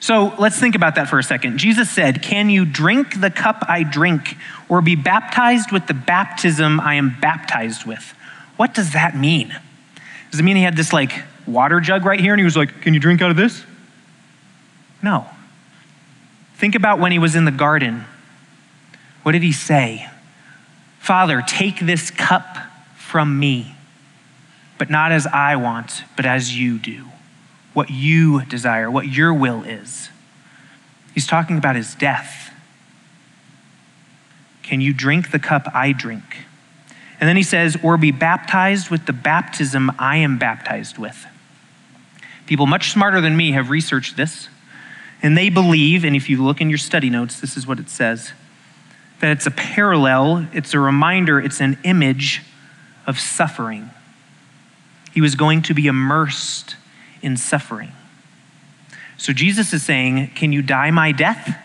So 0.00 0.34
let's 0.40 0.58
think 0.58 0.74
about 0.74 0.96
that 0.96 1.08
for 1.08 1.20
a 1.20 1.22
second. 1.22 1.58
Jesus 1.58 1.88
said, 1.88 2.20
Can 2.20 2.50
you 2.50 2.64
drink 2.64 3.20
the 3.20 3.30
cup 3.30 3.64
I 3.68 3.84
drink 3.84 4.36
or 4.68 4.82
be 4.82 4.96
baptized 4.96 5.70
with 5.70 5.86
the 5.86 5.94
baptism 5.94 6.80
I 6.80 6.94
am 6.94 7.16
baptized 7.20 7.86
with? 7.86 8.12
What 8.56 8.74
does 8.74 8.92
that 8.94 9.16
mean? 9.16 9.56
Does 10.32 10.40
it 10.40 10.42
mean 10.42 10.56
he 10.56 10.64
had 10.64 10.76
this 10.76 10.92
like 10.92 11.12
water 11.46 11.78
jug 11.78 12.04
right 12.04 12.18
here 12.18 12.32
and 12.32 12.40
he 12.40 12.44
was 12.44 12.56
like, 12.56 12.82
Can 12.82 12.92
you 12.92 12.98
drink 12.98 13.22
out 13.22 13.30
of 13.30 13.36
this? 13.36 13.62
No. 15.00 15.26
Think 16.56 16.74
about 16.74 16.98
when 16.98 17.12
he 17.12 17.18
was 17.18 17.34
in 17.34 17.44
the 17.44 17.50
garden. 17.50 18.04
What 19.22 19.32
did 19.32 19.42
he 19.42 19.52
say? 19.52 20.08
Father, 20.98 21.42
take 21.46 21.80
this 21.80 22.10
cup 22.10 22.58
from 22.96 23.38
me 23.38 23.76
but 24.78 24.90
not 24.90 25.12
as 25.12 25.26
I 25.26 25.56
want, 25.56 26.04
but 26.16 26.26
as 26.26 26.56
you 26.56 26.78
do, 26.78 27.06
what 27.72 27.90
you 27.90 28.44
desire, 28.44 28.90
what 28.90 29.08
your 29.08 29.32
will 29.32 29.62
is. 29.62 30.10
He's 31.14 31.26
talking 31.26 31.56
about 31.56 31.76
his 31.76 31.94
death. 31.94 32.52
Can 34.62 34.80
you 34.80 34.92
drink 34.92 35.30
the 35.30 35.38
cup 35.38 35.68
I 35.74 35.92
drink? 35.92 36.38
And 37.18 37.28
then 37.28 37.36
he 37.36 37.42
says, 37.42 37.78
or 37.82 37.96
be 37.96 38.10
baptized 38.10 38.90
with 38.90 39.06
the 39.06 39.12
baptism 39.12 39.90
I 39.98 40.18
am 40.18 40.38
baptized 40.38 40.98
with. 40.98 41.26
People 42.46 42.66
much 42.66 42.90
smarter 42.90 43.20
than 43.20 43.36
me 43.36 43.52
have 43.52 43.70
researched 43.70 44.16
this, 44.16 44.48
and 45.22 45.36
they 45.36 45.48
believe, 45.48 46.04
and 46.04 46.14
if 46.14 46.28
you 46.28 46.44
look 46.44 46.60
in 46.60 46.68
your 46.68 46.78
study 46.78 47.10
notes, 47.10 47.40
this 47.40 47.56
is 47.56 47.66
what 47.66 47.78
it 47.78 47.88
says 47.88 48.32
that 49.20 49.32
it's 49.32 49.46
a 49.46 49.50
parallel, 49.50 50.46
it's 50.52 50.74
a 50.74 50.78
reminder, 50.78 51.40
it's 51.40 51.60
an 51.60 51.78
image 51.84 52.42
of 53.06 53.18
suffering. 53.18 53.90
He 55.14 55.22
was 55.22 55.34
going 55.34 55.62
to 55.62 55.74
be 55.74 55.86
immersed 55.86 56.76
in 57.22 57.38
suffering. 57.38 57.92
So 59.16 59.32
Jesus 59.32 59.72
is 59.72 59.82
saying, 59.82 60.32
Can 60.34 60.52
you 60.52 60.60
die 60.60 60.90
my 60.90 61.12
death? 61.12 61.56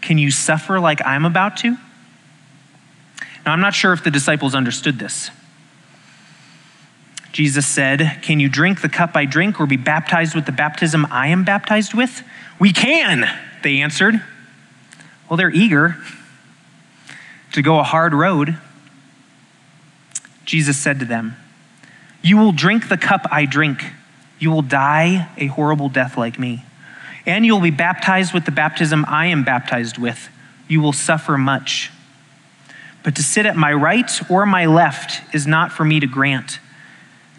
Can 0.00 0.18
you 0.18 0.30
suffer 0.30 0.78
like 0.78 1.04
I'm 1.04 1.24
about 1.24 1.56
to? 1.58 1.76
Now, 3.44 3.52
I'm 3.52 3.60
not 3.60 3.74
sure 3.74 3.92
if 3.92 4.04
the 4.04 4.10
disciples 4.10 4.54
understood 4.54 4.98
this. 4.98 5.30
Jesus 7.32 7.66
said, 7.66 8.18
Can 8.22 8.40
you 8.40 8.48
drink 8.48 8.80
the 8.80 8.88
cup 8.88 9.14
I 9.14 9.24
drink 9.24 9.60
or 9.60 9.66
be 9.66 9.76
baptized 9.76 10.34
with 10.34 10.46
the 10.46 10.52
baptism 10.52 11.06
I 11.10 11.28
am 11.28 11.44
baptized 11.44 11.94
with? 11.94 12.22
We 12.58 12.72
can, 12.72 13.28
they 13.62 13.80
answered. 13.80 14.22
Well, 15.28 15.36
they're 15.36 15.50
eager 15.50 15.96
to 17.52 17.62
go 17.62 17.78
a 17.78 17.84
hard 17.84 18.14
road. 18.14 18.58
Jesus 20.44 20.78
said 20.78 20.98
to 21.00 21.04
them, 21.04 21.36
you 22.22 22.36
will 22.36 22.52
drink 22.52 22.88
the 22.88 22.96
cup 22.96 23.26
I 23.30 23.44
drink. 23.44 23.84
You 24.38 24.50
will 24.50 24.62
die 24.62 25.28
a 25.36 25.46
horrible 25.46 25.88
death 25.88 26.16
like 26.16 26.38
me. 26.38 26.64
And 27.26 27.44
you 27.44 27.54
will 27.54 27.62
be 27.62 27.70
baptized 27.70 28.32
with 28.32 28.44
the 28.44 28.50
baptism 28.50 29.04
I 29.08 29.26
am 29.26 29.44
baptized 29.44 29.98
with. 29.98 30.28
You 30.66 30.80
will 30.80 30.92
suffer 30.92 31.38
much. 31.38 31.90
But 33.02 33.16
to 33.16 33.22
sit 33.22 33.46
at 33.46 33.56
my 33.56 33.72
right 33.72 34.10
or 34.30 34.46
my 34.46 34.66
left 34.66 35.34
is 35.34 35.46
not 35.46 35.72
for 35.72 35.84
me 35.84 36.00
to 36.00 36.06
grant. 36.06 36.58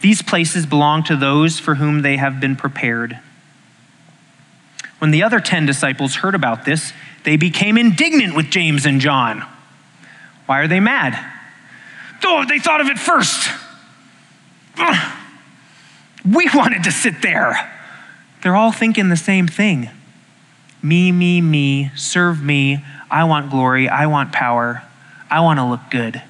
These 0.01 0.21
places 0.21 0.65
belong 0.65 1.03
to 1.03 1.15
those 1.15 1.59
for 1.59 1.75
whom 1.75 2.01
they 2.01 2.17
have 2.17 2.39
been 2.39 2.55
prepared. 2.55 3.19
When 4.99 5.11
the 5.11 5.23
other 5.23 5.39
ten 5.39 5.65
disciples 5.65 6.15
heard 6.15 6.35
about 6.35 6.65
this, 6.65 6.93
they 7.23 7.37
became 7.37 7.77
indignant 7.77 8.35
with 8.35 8.49
James 8.49 8.85
and 8.85 9.01
John. 9.01 9.45
Why 10.45 10.59
are 10.59 10.67
they 10.67 10.79
mad? 10.79 11.17
Oh, 12.23 12.45
they 12.47 12.59
thought 12.59 12.81
of 12.81 12.87
it 12.87 12.99
first. 12.99 13.49
We 16.25 16.49
wanted 16.53 16.83
to 16.83 16.91
sit 16.91 17.21
there. 17.21 17.71
They're 18.41 18.55
all 18.55 18.71
thinking 18.71 19.09
the 19.09 19.17
same 19.17 19.47
thing 19.47 19.89
me, 20.81 21.11
me, 21.11 21.41
me, 21.41 21.91
serve 21.95 22.41
me. 22.41 22.83
I 23.11 23.25
want 23.25 23.49
glory. 23.51 23.89
I 23.89 24.05
want 24.05 24.31
power. 24.31 24.81
I 25.29 25.41
want 25.41 25.59
to 25.59 25.65
look 25.65 25.81
good. 25.91 26.21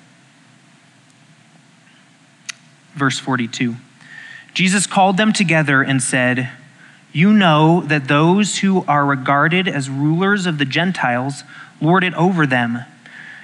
Verse 2.95 3.19
42 3.19 3.75
Jesus 4.53 4.87
called 4.87 5.17
them 5.17 5.31
together 5.31 5.81
and 5.81 6.01
said, 6.01 6.49
You 7.13 7.31
know 7.31 7.81
that 7.81 8.07
those 8.07 8.59
who 8.59 8.83
are 8.87 9.05
regarded 9.05 9.67
as 9.67 9.89
rulers 9.89 10.45
of 10.45 10.57
the 10.57 10.65
Gentiles 10.65 11.43
lord 11.79 12.03
it 12.03 12.13
over 12.15 12.45
them, 12.45 12.79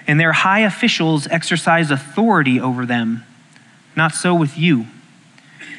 and 0.07 0.19
their 0.19 0.33
high 0.33 0.59
officials 0.59 1.27
exercise 1.27 1.91
authority 1.91 2.59
over 2.59 2.85
them. 2.85 3.23
Not 3.95 4.13
so 4.13 4.35
with 4.35 4.57
you. 4.57 4.87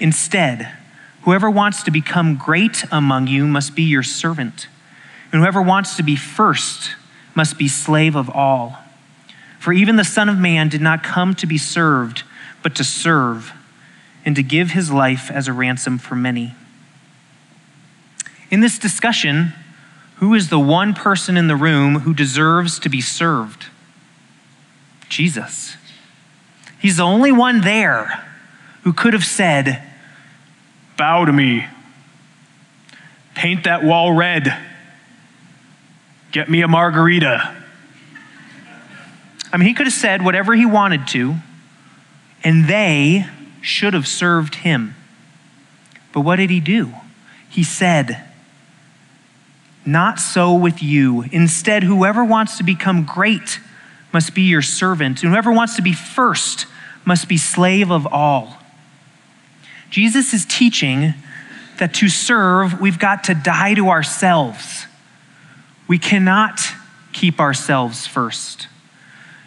Instead, 0.01 0.73
whoever 1.23 1.51
wants 1.51 1.83
to 1.83 1.91
become 1.91 2.37
great 2.37 2.85
among 2.91 3.27
you 3.27 3.47
must 3.47 3.75
be 3.75 3.83
your 3.83 4.03
servant, 4.03 4.69
and 5.33 5.41
whoever 5.41 5.61
wants 5.61 5.97
to 5.97 6.03
be 6.03 6.17
first 6.17 6.95
must 7.35 7.59
be 7.59 7.69
slave 7.69 8.17
of 8.17 8.31
all. 8.31 8.79
For 9.59 9.73
even 9.73 9.97
the 9.97 10.05
Son 10.05 10.29
of 10.29 10.39
Man 10.39 10.69
did 10.69 10.81
not 10.81 11.03
come 11.03 11.35
to 11.35 11.47
be 11.47 11.59
served, 11.59 12.23
but 12.67 12.75
to 12.75 12.83
serve, 12.83 13.53
and 14.25 14.35
to 14.35 14.43
give 14.43 14.73
his 14.73 14.91
life 14.91 15.31
as 15.31 15.47
a 15.47 15.53
ransom 15.53 15.99
for 15.99 16.17
many. 16.17 16.53
In 18.51 18.59
this 18.59 18.77
discussion, 18.77 19.53
who 20.17 20.35
is 20.35 20.49
the 20.49 20.59
one 20.59 20.93
person 20.93 21.37
in 21.37 21.47
the 21.47 21.55
room 21.55 22.01
who 22.01 22.13
deserves 22.13 22.81
to 22.81 22.89
be 22.89 23.01
served? 23.01 23.67
Jesus. 25.09 25.77
He's 26.81 26.97
the 26.97 27.05
only 27.05 27.31
one 27.31 27.61
there 27.61 28.27
who 28.83 28.93
could 28.93 29.13
have 29.13 29.25
said, 29.25 29.81
Bow 30.97 31.25
to 31.25 31.33
me, 31.33 31.67
paint 33.37 33.63
that 33.63 33.85
wall 33.85 34.13
red. 34.13 34.53
Get 36.33 36.51
me 36.51 36.63
a 36.63 36.69
margarita. 36.69 37.65
I 39.53 39.57
mean, 39.57 39.69
he 39.69 39.75
could 39.75 39.87
have 39.87 39.95
said 39.95 40.25
whatever 40.25 40.53
he 40.53 40.67
wanted 40.67 41.07
to, 41.11 41.37
and 42.47 42.69
they 42.69 43.27
should 43.61 43.93
have 43.93 44.07
served 44.07 44.55
him. 44.55 44.95
But 46.13 46.21
what 46.21 46.37
did 46.37 46.49
he 46.49 46.61
do? 46.61 46.93
He 47.51 47.65
said, 47.65 48.23
Not 49.85 50.21
so 50.21 50.55
with 50.55 50.81
you. 50.81 51.25
Instead, 51.33 51.83
whoever 51.83 52.25
wants 52.25 52.57
to 52.59 52.63
become 52.63 53.05
great 53.05 53.59
must 54.13 54.33
be 54.33 54.43
your 54.43 54.63
servant, 54.63 55.25
and 55.25 55.33
whoever 55.33 55.51
wants 55.51 55.75
to 55.75 55.83
be 55.83 55.93
first 55.93 56.67
must 57.05 57.29
be 57.29 57.37
slave 57.37 57.91
of 57.91 58.07
all. 58.07 58.59
Jesus 59.91 60.33
is 60.33 60.47
teaching 60.47 61.15
that 61.81 61.95
to 61.95 62.09
serve, 62.09 62.81
we've 62.81 63.01
got 63.01 63.25
to 63.25 63.35
die 63.35 63.75
to 63.75 63.89
ourselves. 63.89 64.87
We 65.89 65.99
cannot 65.99 66.61
keep 67.13 67.41
ourselves 67.41 68.07
first. 68.07 68.69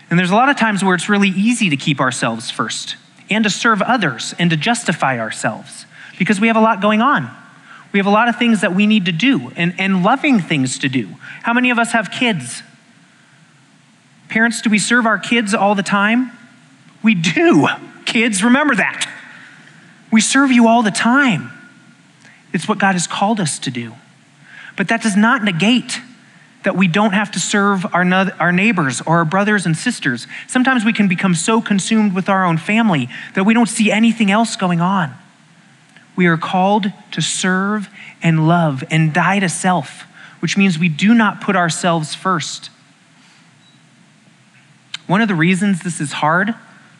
And 0.10 0.18
there's 0.18 0.32
a 0.32 0.36
lot 0.36 0.50
of 0.50 0.58
times 0.58 0.84
where 0.84 0.96
it's 0.96 1.10
really 1.10 1.30
easy 1.30 1.70
to 1.70 1.78
keep 1.78 2.00
ourselves 2.00 2.50
first 2.50 2.96
and 3.30 3.44
to 3.44 3.50
serve 3.50 3.82
others 3.82 4.34
and 4.40 4.50
to 4.50 4.58
justify 4.58 5.20
ourselves 5.20 5.86
because 6.18 6.40
we 6.42 6.48
have 6.48 6.56
a 6.56 6.62
lot 6.62 6.82
going 6.82 7.02
on. 7.02 7.30
We 7.92 8.00
have 8.00 8.08
a 8.08 8.12
lot 8.12 8.28
of 8.28 8.38
things 8.38 8.62
that 8.62 8.74
we 8.76 8.88
need 8.88 9.06
to 9.06 9.12
do 9.12 9.52
and, 9.56 9.74
and 9.80 10.04
loving 10.04 10.40
things 10.40 10.80
to 10.80 10.90
do. 10.90 11.10
How 11.44 11.54
many 11.54 11.70
of 11.70 11.80
us 11.80 11.92
have 11.92 12.12
kids? 12.12 12.62
Parents, 14.30 14.62
do 14.62 14.70
we 14.70 14.78
serve 14.78 15.06
our 15.06 15.18
kids 15.18 15.54
all 15.54 15.74
the 15.74 15.84
time? 15.84 16.32
We 17.02 17.16
do. 17.16 17.68
Kids, 18.06 18.44
remember 18.44 18.76
that. 18.76 19.10
We 20.12 20.22
serve 20.22 20.52
you 20.52 20.68
all 20.68 20.84
the 20.84 20.92
time. 20.92 21.52
It's 22.54 22.68
what 22.68 22.78
God 22.78 22.94
has 22.94 23.08
called 23.08 23.40
us 23.40 23.60
to 23.60 23.72
do. 23.72 23.94
But 24.76 24.88
that 24.88 25.02
does 25.02 25.16
not 25.16 25.44
negate 25.44 26.00
that 26.64 26.76
we 26.76 26.88
don't 26.88 27.14
have 27.14 27.32
to 27.32 27.40
serve 27.40 27.86
our, 27.94 28.04
our 28.40 28.52
neighbors 28.52 29.02
or 29.02 29.20
our 29.20 29.26
brothers 29.26 29.66
and 29.66 29.78
sisters. 29.78 30.28
Sometimes 30.48 30.84
we 30.84 30.94
can 30.94 31.08
become 31.08 31.34
so 31.34 31.62
consumed 31.62 32.14
with 32.14 32.28
our 32.28 32.46
own 32.46 32.58
family 32.58 33.10
that 33.36 33.46
we 33.46 33.54
don't 33.54 33.70
see 33.70 33.92
anything 33.92 34.30
else 34.30 34.56
going 34.56 34.82
on. 34.82 35.14
We 36.16 36.28
are 36.28 36.38
called 36.38 36.92
to 37.12 37.22
serve 37.22 37.90
and 38.22 38.48
love 38.48 38.84
and 38.92 39.14
die 39.14 39.40
to 39.40 39.48
self, 39.48 40.04
which 40.42 40.58
means 40.58 40.78
we 40.78 40.90
do 40.90 41.14
not 41.14 41.40
put 41.40 41.56
ourselves 41.56 42.14
first. 42.14 42.70
One 45.08 45.22
of 45.22 45.28
the 45.30 45.36
reasons 45.36 45.82
this 45.82 46.02
is 46.02 46.12
hard, 46.12 46.54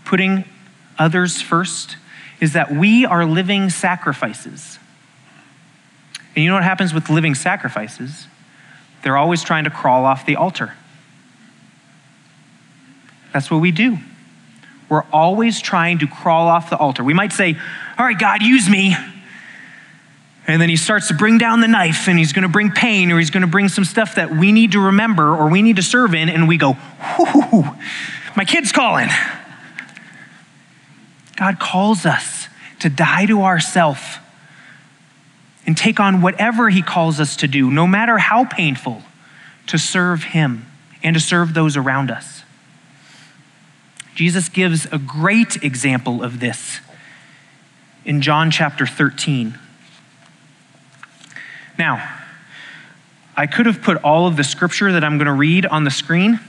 putting 0.06 0.46
others 0.98 1.42
first, 1.42 1.98
is 2.40 2.54
that 2.54 2.72
we 2.72 3.06
are 3.06 3.26
living 3.26 3.70
sacrifices. 3.70 4.80
And 6.34 6.44
you 6.44 6.50
know 6.50 6.56
what 6.56 6.64
happens 6.64 6.94
with 6.94 7.10
living 7.10 7.36
sacrifices? 7.36 8.28
They're 9.04 9.18
always 9.18 9.44
trying 9.44 9.64
to 9.64 9.70
crawl 9.70 10.06
off 10.06 10.26
the 10.26 10.36
altar. 10.36 10.74
That's 13.34 13.50
what 13.50 13.62
we 13.62 13.72
do. 13.72 13.98
We're 14.90 15.06
always 15.14 15.62
trying 15.62 16.00
to 16.00 16.08
crawl 16.08 16.48
off 16.48 16.70
the 16.70 16.78
altar. 16.78 17.04
We 17.04 17.14
might 17.14 17.32
say, 17.32 17.56
All 17.98 18.06
right, 18.06 18.18
God, 18.18 18.42
use 18.42 18.68
me. 18.68 18.96
And 20.48 20.60
then 20.60 20.70
he 20.70 20.78
starts 20.78 21.10
to 21.10 21.14
bring 21.14 21.38
down 21.38 21.62
the 21.62 21.68
knife 21.68 22.08
and 22.08 22.18
he's 22.18 22.34
going 22.34 22.44
to 22.44 22.50
bring 22.50 22.72
pain 22.72 23.12
or 23.12 23.20
he's 23.20 23.30
going 23.30 23.42
to 23.42 23.48
bring 23.48 23.70
some 23.70 23.86
stuff 23.86 24.16
that 24.16 24.32
we 24.32 24.52
need 24.52 24.72
to 24.72 24.80
remember 24.80 25.36
or 25.36 25.48
we 25.48 25.62
need 25.62 25.76
to 25.76 25.84
serve 25.84 26.16
in. 26.16 26.28
And 26.28 26.48
we 26.48 26.58
go, 26.58 26.76
Whoo, 27.20 27.66
my 28.36 28.46
kid's 28.46 28.72
calling. 28.72 29.10
God 31.36 31.60
calls 31.60 32.06
us 32.06 32.48
to 32.80 32.90
die 32.90 33.28
to 33.28 33.44
ourself 33.44 34.20
and 35.70 35.78
take 35.78 36.00
on 36.00 36.24
whatever 36.24 36.72
He 36.72 36.82
calls 36.82 37.20
us 37.20 37.36
to 37.36 37.48
do, 37.48 37.70
no 37.70 37.86
matter 37.86 38.18
how 38.18 38.44
painful, 38.44 39.04
to 39.68 39.78
serve 39.78 40.24
Him 40.24 40.66
and 41.04 41.14
to 41.14 41.20
serve 41.20 41.54
those 41.54 41.78
around 41.78 42.10
us. 42.10 42.42
Jesus 44.16 44.50
gives 44.50 44.88
a 44.88 44.98
great 44.98 45.64
example 45.64 46.24
of 46.24 46.40
this 46.40 46.80
in 48.04 48.24
John 48.24 48.50
chapter 48.50 48.88
13. 48.88 49.60
Now, 51.78 52.18
I 53.38 53.46
could 53.46 53.68
have 53.68 53.84
put 53.84 53.98
all 53.98 54.26
of 54.26 54.38
the 54.38 54.44
scripture 54.44 54.92
that 54.94 55.04
I'm 55.04 55.20
going 55.20 55.28
to 55.28 55.34
read 55.34 55.68
on 55.68 55.84
the 55.84 55.92
screen, 55.92 56.40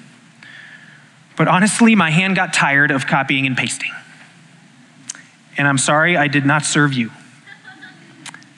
but 1.37 1.47
honestly, 1.47 1.95
my 1.95 2.09
hand 2.09 2.37
got 2.37 2.55
tired 2.55 2.91
of 2.91 3.07
copying 3.07 3.47
and 3.47 3.55
pasting. 3.55 3.93
And 5.59 5.69
I'm 5.69 5.77
sorry 5.77 6.17
I 6.17 6.27
did 6.27 6.47
not 6.47 6.65
serve 6.65 6.95
you. 6.95 7.11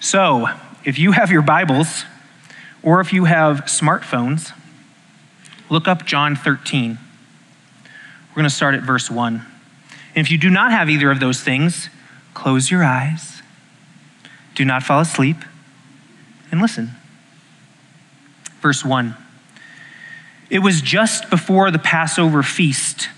So, 0.02 0.48
if 0.84 0.98
you 0.98 1.12
have 1.12 1.30
your 1.30 1.42
Bibles, 1.42 2.06
or 2.82 3.00
if 3.00 3.12
you 3.12 3.26
have 3.26 3.66
smartphones, 3.66 4.50
look 5.70 5.86
up 5.86 6.04
John 6.04 6.34
13. 6.34 6.98
We're 8.28 8.34
going 8.34 8.42
to 8.42 8.50
start 8.50 8.74
at 8.74 8.82
verse 8.82 9.08
1. 9.08 9.46
And 10.16 10.26
if 10.26 10.28
you 10.28 10.38
do 10.38 10.50
not 10.50 10.72
have 10.72 10.90
either 10.90 11.08
of 11.12 11.20
those 11.20 11.40
things, 11.40 11.88
close 12.34 12.68
your 12.68 12.82
eyes, 12.82 13.42
do 14.56 14.64
not 14.64 14.82
fall 14.82 14.98
asleep, 14.98 15.36
and 16.50 16.60
listen. 16.60 16.90
Verse 18.60 18.84
1. 18.84 19.16
It 20.50 20.58
was 20.58 20.82
just 20.82 21.30
before 21.30 21.70
the 21.70 21.78
Passover 21.78 22.42
feast. 22.42 23.08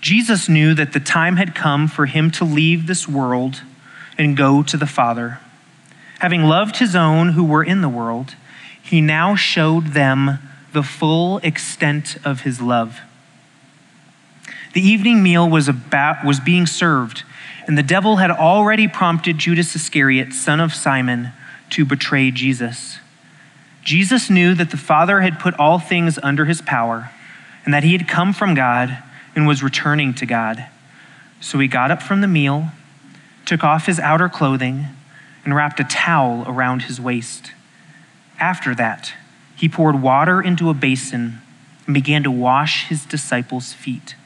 Jesus 0.00 0.48
knew 0.48 0.74
that 0.74 0.92
the 0.92 1.00
time 1.00 1.34
had 1.34 1.56
come 1.56 1.88
for 1.88 2.06
him 2.06 2.30
to 2.30 2.44
leave 2.44 2.86
this 2.86 3.08
world 3.08 3.62
and 4.16 4.36
go 4.36 4.62
to 4.62 4.76
the 4.76 4.86
Father. 4.86 5.40
Having 6.20 6.44
loved 6.44 6.78
his 6.78 6.96
own 6.96 7.30
who 7.30 7.44
were 7.44 7.62
in 7.62 7.82
the 7.82 7.88
world, 7.88 8.34
he 8.82 9.00
now 9.00 9.34
showed 9.34 9.88
them 9.88 10.38
the 10.72 10.82
full 10.82 11.38
extent 11.38 12.16
of 12.24 12.42
his 12.42 12.60
love. 12.60 13.00
The 14.72 14.80
evening 14.80 15.22
meal 15.22 15.48
was, 15.48 15.68
about, 15.68 16.24
was 16.24 16.40
being 16.40 16.66
served, 16.66 17.22
and 17.66 17.76
the 17.76 17.82
devil 17.82 18.16
had 18.16 18.30
already 18.30 18.86
prompted 18.86 19.38
Judas 19.38 19.74
Iscariot, 19.74 20.32
son 20.32 20.60
of 20.60 20.74
Simon, 20.74 21.32
to 21.70 21.84
betray 21.84 22.30
Jesus. 22.30 22.98
Jesus 23.82 24.30
knew 24.30 24.54
that 24.54 24.70
the 24.70 24.76
Father 24.76 25.20
had 25.20 25.38
put 25.38 25.54
all 25.58 25.78
things 25.78 26.18
under 26.22 26.44
his 26.44 26.60
power, 26.60 27.10
and 27.64 27.72
that 27.72 27.84
he 27.84 27.92
had 27.92 28.08
come 28.08 28.32
from 28.32 28.54
God 28.54 29.02
and 29.34 29.46
was 29.46 29.62
returning 29.62 30.14
to 30.14 30.26
God. 30.26 30.66
So 31.40 31.58
he 31.58 31.68
got 31.68 31.90
up 31.90 32.02
from 32.02 32.20
the 32.20 32.28
meal, 32.28 32.68
took 33.44 33.64
off 33.64 33.86
his 33.86 33.98
outer 33.98 34.28
clothing, 34.28 34.86
and 35.46 35.54
wrapped 35.54 35.78
a 35.78 35.84
towel 35.84 36.44
around 36.48 36.82
his 36.82 37.00
waist. 37.00 37.52
After 38.38 38.74
that, 38.74 39.14
he 39.54 39.68
poured 39.68 40.02
water 40.02 40.42
into 40.42 40.68
a 40.68 40.74
basin 40.74 41.38
and 41.86 41.94
began 41.94 42.24
to 42.24 42.30
wash 42.32 42.88
his 42.88 43.06
disciples' 43.06 43.72
feet, 43.72 44.16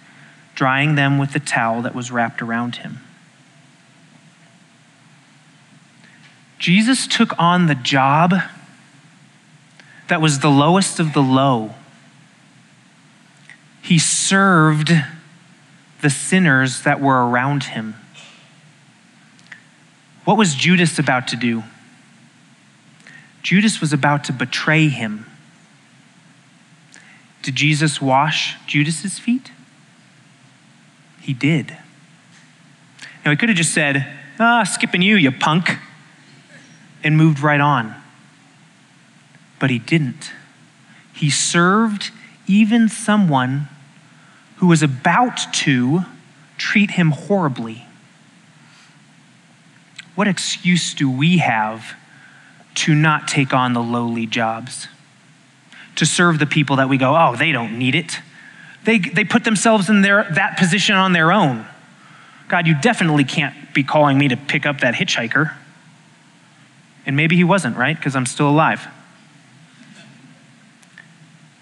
drying 0.55 0.95
them 0.95 1.19
with 1.19 1.35
the 1.35 1.39
towel 1.39 1.83
that 1.83 1.95
was 1.95 2.11
wrapped 2.11 2.41
around 2.41 2.77
him. 2.77 3.01
Jesus 6.59 7.07
took 7.07 7.39
on 7.39 7.67
the 7.67 7.75
job 7.75 8.35
that 10.09 10.23
was 10.23 10.39
the 10.39 10.51
lowest 10.51 10.99
of 10.99 11.13
the 11.13 11.23
low. 11.23 11.75
He 13.83 13.99
served 13.99 14.91
the 16.01 16.11
sinners 16.11 16.83
that 16.83 16.99
were 16.99 17.29
around 17.29 17.65
him. 17.65 17.95
What 20.25 20.37
was 20.37 20.55
Judas 20.55 20.99
about 20.99 21.29
to 21.29 21.37
do? 21.37 21.65
Judas 23.43 23.81
was 23.81 23.93
about 23.93 24.25
to 24.25 24.33
betray 24.33 24.89
him. 24.89 25.27
Did 27.43 27.55
Jesus 27.57 28.01
wash 28.01 28.57
Judas's 28.67 29.19
feet? 29.19 29.51
He 31.21 31.33
did. 31.33 31.77
Now, 33.25 33.31
he 33.31 33.37
could 33.37 33.49
have 33.49 33.57
just 33.59 33.73
said, 33.73 34.07
Ah, 34.39 34.65
skipping 34.65 35.03
you, 35.03 35.17
you 35.17 35.31
punk, 35.31 35.79
and 37.03 37.17
moved 37.17 37.41
right 37.41 37.61
on. 37.61 37.95
But 39.59 39.71
he 39.71 39.79
didn't. 39.79 40.33
He 41.15 41.31
served 41.31 42.11
even 42.47 42.89
someone 42.89 43.69
who 44.57 44.67
was 44.67 44.83
about 44.83 45.53
to 45.53 46.01
treat 46.57 46.93
him 46.93 47.11
horribly. 47.11 47.87
What 50.21 50.29
excuse 50.29 50.93
do 50.93 51.11
we 51.11 51.39
have 51.39 51.95
to 52.75 52.95
not 52.95 53.27
take 53.27 53.55
on 53.55 53.73
the 53.73 53.81
lowly 53.81 54.27
jobs? 54.27 54.87
To 55.97 56.05
serve 56.05 56.39
the 56.39 56.45
people 56.45 56.77
that 56.77 56.91
we 56.91 56.99
go, 56.99 57.17
oh, 57.17 57.37
they 57.37 57.53
don't 57.53 57.79
need 57.79 57.95
it. 57.95 58.19
They, 58.85 58.99
they 58.99 59.25
put 59.25 59.45
themselves 59.45 59.89
in 59.89 60.03
their, 60.03 60.31
that 60.35 60.59
position 60.59 60.95
on 60.95 61.15
their 61.15 61.33
own. 61.33 61.65
God, 62.49 62.67
you 62.67 62.79
definitely 62.79 63.25
can't 63.25 63.73
be 63.73 63.83
calling 63.83 64.19
me 64.19 64.29
to 64.29 64.37
pick 64.37 64.67
up 64.67 64.81
that 64.81 64.93
hitchhiker. 64.93 65.55
And 67.07 67.17
maybe 67.17 67.35
he 67.35 67.43
wasn't, 67.43 67.79
right? 67.79 67.97
Because 67.97 68.15
I'm 68.15 68.27
still 68.27 68.51
alive. 68.51 68.89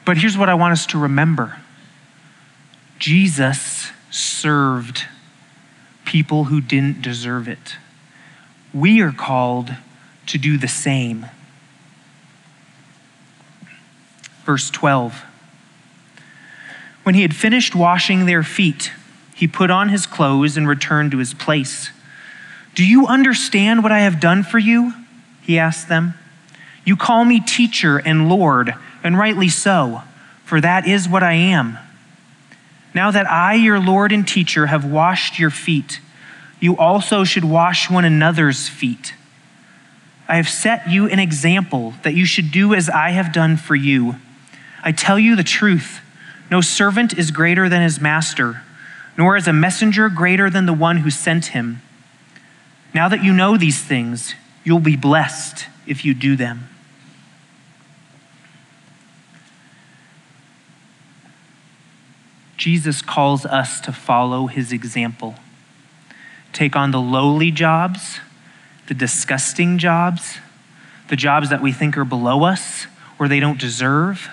But 0.05 0.17
here's 0.19 0.37
what 0.37 0.49
I 0.49 0.55
want 0.55 0.73
us 0.73 0.85
to 0.87 0.99
remember 0.99 1.59
Jesus 2.99 3.93
served 4.11 5.05
people 6.05 6.47
who 6.47 6.61
didn't 6.61 7.03
deserve 7.03 7.47
it 7.47 7.77
we 8.73 9.01
are 9.01 9.13
called 9.13 9.75
to 10.27 10.39
do 10.39 10.59
the 10.59 10.69
same. 10.69 11.27
Verse 14.45 14.71
12 14.71 15.25
When 17.03 17.15
he 17.15 17.23
had 17.23 17.35
finished 17.35 17.75
washing 17.75 18.27
their 18.27 18.43
feet, 18.43 18.93
he 19.35 19.47
put 19.47 19.71
on 19.71 19.89
his 19.89 20.07
clothes 20.07 20.57
and 20.57 20.67
returned 20.67 21.13
to 21.13 21.19
his 21.19 21.35
place. 21.35 21.91
Do 22.75 22.85
you 22.85 23.07
understand 23.07 23.83
what 23.83 23.93
I 23.93 24.01
have 24.01 24.21
done 24.21 24.43
for 24.43 24.59
you? 24.59 24.95
He 25.43 25.59
asked 25.59 25.89
them. 25.89 26.15
You 26.85 26.97
call 26.97 27.25
me 27.25 27.41
teacher 27.41 27.99
and 27.99 28.29
Lord, 28.29 28.75
and 29.03 29.19
rightly 29.19 29.49
so, 29.49 30.03
for 30.45 30.61
that 30.61 30.87
is 30.87 31.09
what 31.09 31.23
I 31.23 31.35
am. 31.35 31.79
Now 32.95 33.11
that 33.11 33.31
I, 33.31 33.55
your 33.55 33.79
Lord 33.79 34.13
and 34.13 34.27
teacher, 34.27 34.67
have 34.67 34.85
washed 34.85 35.39
your 35.39 35.51
feet, 35.51 36.01
you 36.61 36.77
also 36.77 37.25
should 37.25 37.45
wash 37.45 37.91
one 37.91 38.05
another's 38.05 38.69
feet. 38.69 39.15
I 40.29 40.37
have 40.37 40.49
set 40.49 40.91
you 40.91 41.07
an 41.09 41.19
example 41.19 41.95
that 42.03 42.15
you 42.15 42.27
should 42.27 42.51
do 42.51 42.75
as 42.75 42.91
I 42.91 43.11
have 43.11 43.33
done 43.33 43.57
for 43.57 43.75
you. 43.75 44.17
I 44.83 44.93
tell 44.93 45.19
you 45.19 45.37
the 45.37 45.43
truth 45.43 46.01
no 46.51 46.61
servant 46.61 47.17
is 47.19 47.31
greater 47.31 47.69
than 47.69 47.83
his 47.83 48.01
master, 48.01 48.63
nor 49.17 49.37
is 49.37 49.47
a 49.47 49.53
messenger 49.53 50.09
greater 50.09 50.49
than 50.49 50.67
the 50.67 50.73
one 50.73 50.99
who 50.99 51.11
sent 51.11 51.47
him. 51.47 51.83
Now 52.95 53.09
that 53.09 53.23
you 53.23 53.33
know 53.33 53.59
these 53.59 53.83
things, 53.83 54.35
you'll 54.65 54.81
be 54.81 54.97
blessed 54.97 55.67
if 55.87 56.05
you 56.05 56.15
do 56.15 56.37
them. 56.37 56.69
Jesus 62.57 63.03
calls 63.03 63.47
us 63.47 63.81
to 63.83 63.93
follow 63.93 64.47
his 64.47 64.73
example. 64.73 65.37
Take 66.59 66.75
on 66.75 66.91
the 66.91 67.01
lowly 67.01 67.53
jobs, 67.53 68.19
the 68.89 68.95
disgusting 68.95 69.79
jobs, 69.79 70.39
the 71.07 71.15
jobs 71.15 71.51
that 71.51 71.63
we 71.63 71.71
think 71.71 71.97
are 71.97 72.05
below 72.05 72.43
us 72.43 72.89
or 73.17 73.29
they 73.29 73.39
don't 73.39 73.61
deserve. 73.61 74.29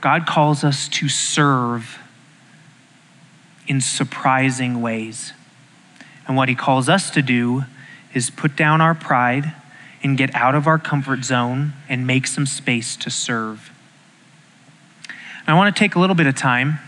God 0.00 0.26
calls 0.26 0.64
us 0.64 0.88
to 0.88 1.08
serve 1.08 2.00
in 3.68 3.80
surprising 3.80 4.82
ways. 4.82 5.32
And 6.26 6.36
what 6.36 6.48
he 6.48 6.56
calls 6.56 6.88
us 6.88 7.08
to 7.10 7.22
do 7.22 7.62
is 8.12 8.30
put 8.30 8.56
down 8.56 8.80
our 8.80 8.96
pride 8.96 9.54
and 10.02 10.18
get 10.18 10.34
out 10.34 10.56
of 10.56 10.66
our 10.66 10.76
comfort 10.76 11.22
zone 11.22 11.72
and 11.88 12.04
make 12.04 12.26
some 12.26 12.46
space 12.46 12.96
to 12.96 13.10
serve. 13.10 13.70
And 15.42 15.50
I 15.50 15.54
want 15.54 15.72
to 15.72 15.78
take 15.78 15.94
a 15.94 16.00
little 16.00 16.16
bit 16.16 16.26
of 16.26 16.34
time 16.34 16.80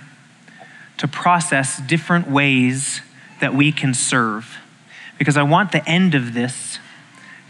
to 0.96 1.06
process 1.06 1.80
different 1.80 2.28
ways 2.28 3.02
that 3.40 3.54
we 3.54 3.72
can 3.72 3.94
serve 3.94 4.58
because 5.18 5.36
I 5.36 5.42
want 5.42 5.72
the 5.72 5.86
end 5.86 6.14
of 6.14 6.32
this 6.32 6.78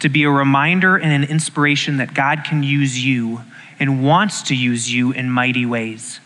to 0.01 0.09
be 0.09 0.25
a 0.25 0.31
reminder 0.31 0.97
and 0.97 1.13
an 1.13 1.31
inspiration 1.31 1.99
that 1.99 2.15
God 2.15 2.43
can 2.45 2.63
use 2.63 3.05
you 3.05 3.43
and 3.79 4.05
wants 4.05 4.43
to 4.43 4.57
use 4.57 4.93
you 4.93 5.13
in 5.13 5.31
mighty 5.31 5.65
ways. 5.65 6.19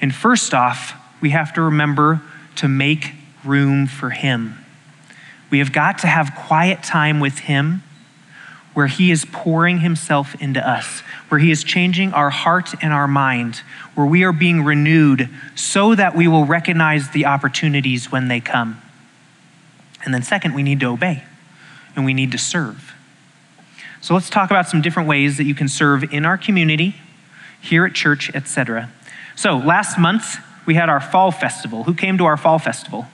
And 0.00 0.14
first 0.14 0.54
off, 0.54 0.94
we 1.20 1.30
have 1.30 1.52
to 1.54 1.62
remember 1.62 2.22
to 2.56 2.68
make 2.68 3.12
room 3.44 3.86
for 3.86 4.10
Him. 4.10 4.64
We 5.50 5.58
have 5.58 5.72
got 5.72 5.98
to 5.98 6.06
have 6.06 6.34
quiet 6.34 6.82
time 6.82 7.20
with 7.20 7.40
Him 7.40 7.82
where 8.74 8.86
He 8.86 9.10
is 9.10 9.26
pouring 9.30 9.80
Himself 9.80 10.40
into 10.40 10.66
us, 10.66 11.00
where 11.28 11.40
He 11.40 11.50
is 11.50 11.64
changing 11.64 12.12
our 12.12 12.30
heart 12.30 12.74
and 12.80 12.92
our 12.92 13.08
mind, 13.08 13.56
where 13.94 14.06
we 14.06 14.22
are 14.24 14.32
being 14.32 14.64
renewed 14.64 15.28
so 15.54 15.94
that 15.94 16.16
we 16.16 16.28
will 16.28 16.46
recognize 16.46 17.10
the 17.10 17.26
opportunities 17.26 18.10
when 18.10 18.28
they 18.28 18.40
come. 18.40 18.80
And 20.08 20.14
then, 20.14 20.22
second, 20.22 20.54
we 20.54 20.62
need 20.62 20.80
to 20.80 20.86
obey 20.86 21.22
and 21.94 22.02
we 22.02 22.14
need 22.14 22.32
to 22.32 22.38
serve. 22.38 22.94
So 24.00 24.14
let's 24.14 24.30
talk 24.30 24.50
about 24.50 24.66
some 24.66 24.80
different 24.80 25.06
ways 25.06 25.36
that 25.36 25.44
you 25.44 25.54
can 25.54 25.68
serve 25.68 26.02
in 26.14 26.24
our 26.24 26.38
community, 26.38 26.96
here 27.60 27.84
at 27.84 27.92
church, 27.92 28.30
etc. 28.34 28.90
So 29.36 29.58
last 29.58 29.98
month 29.98 30.38
we 30.64 30.76
had 30.76 30.88
our 30.88 30.98
fall 30.98 31.30
festival. 31.30 31.84
Who 31.84 31.92
came 31.92 32.16
to 32.16 32.24
our 32.24 32.38
fall 32.38 32.58
festival? 32.58 33.08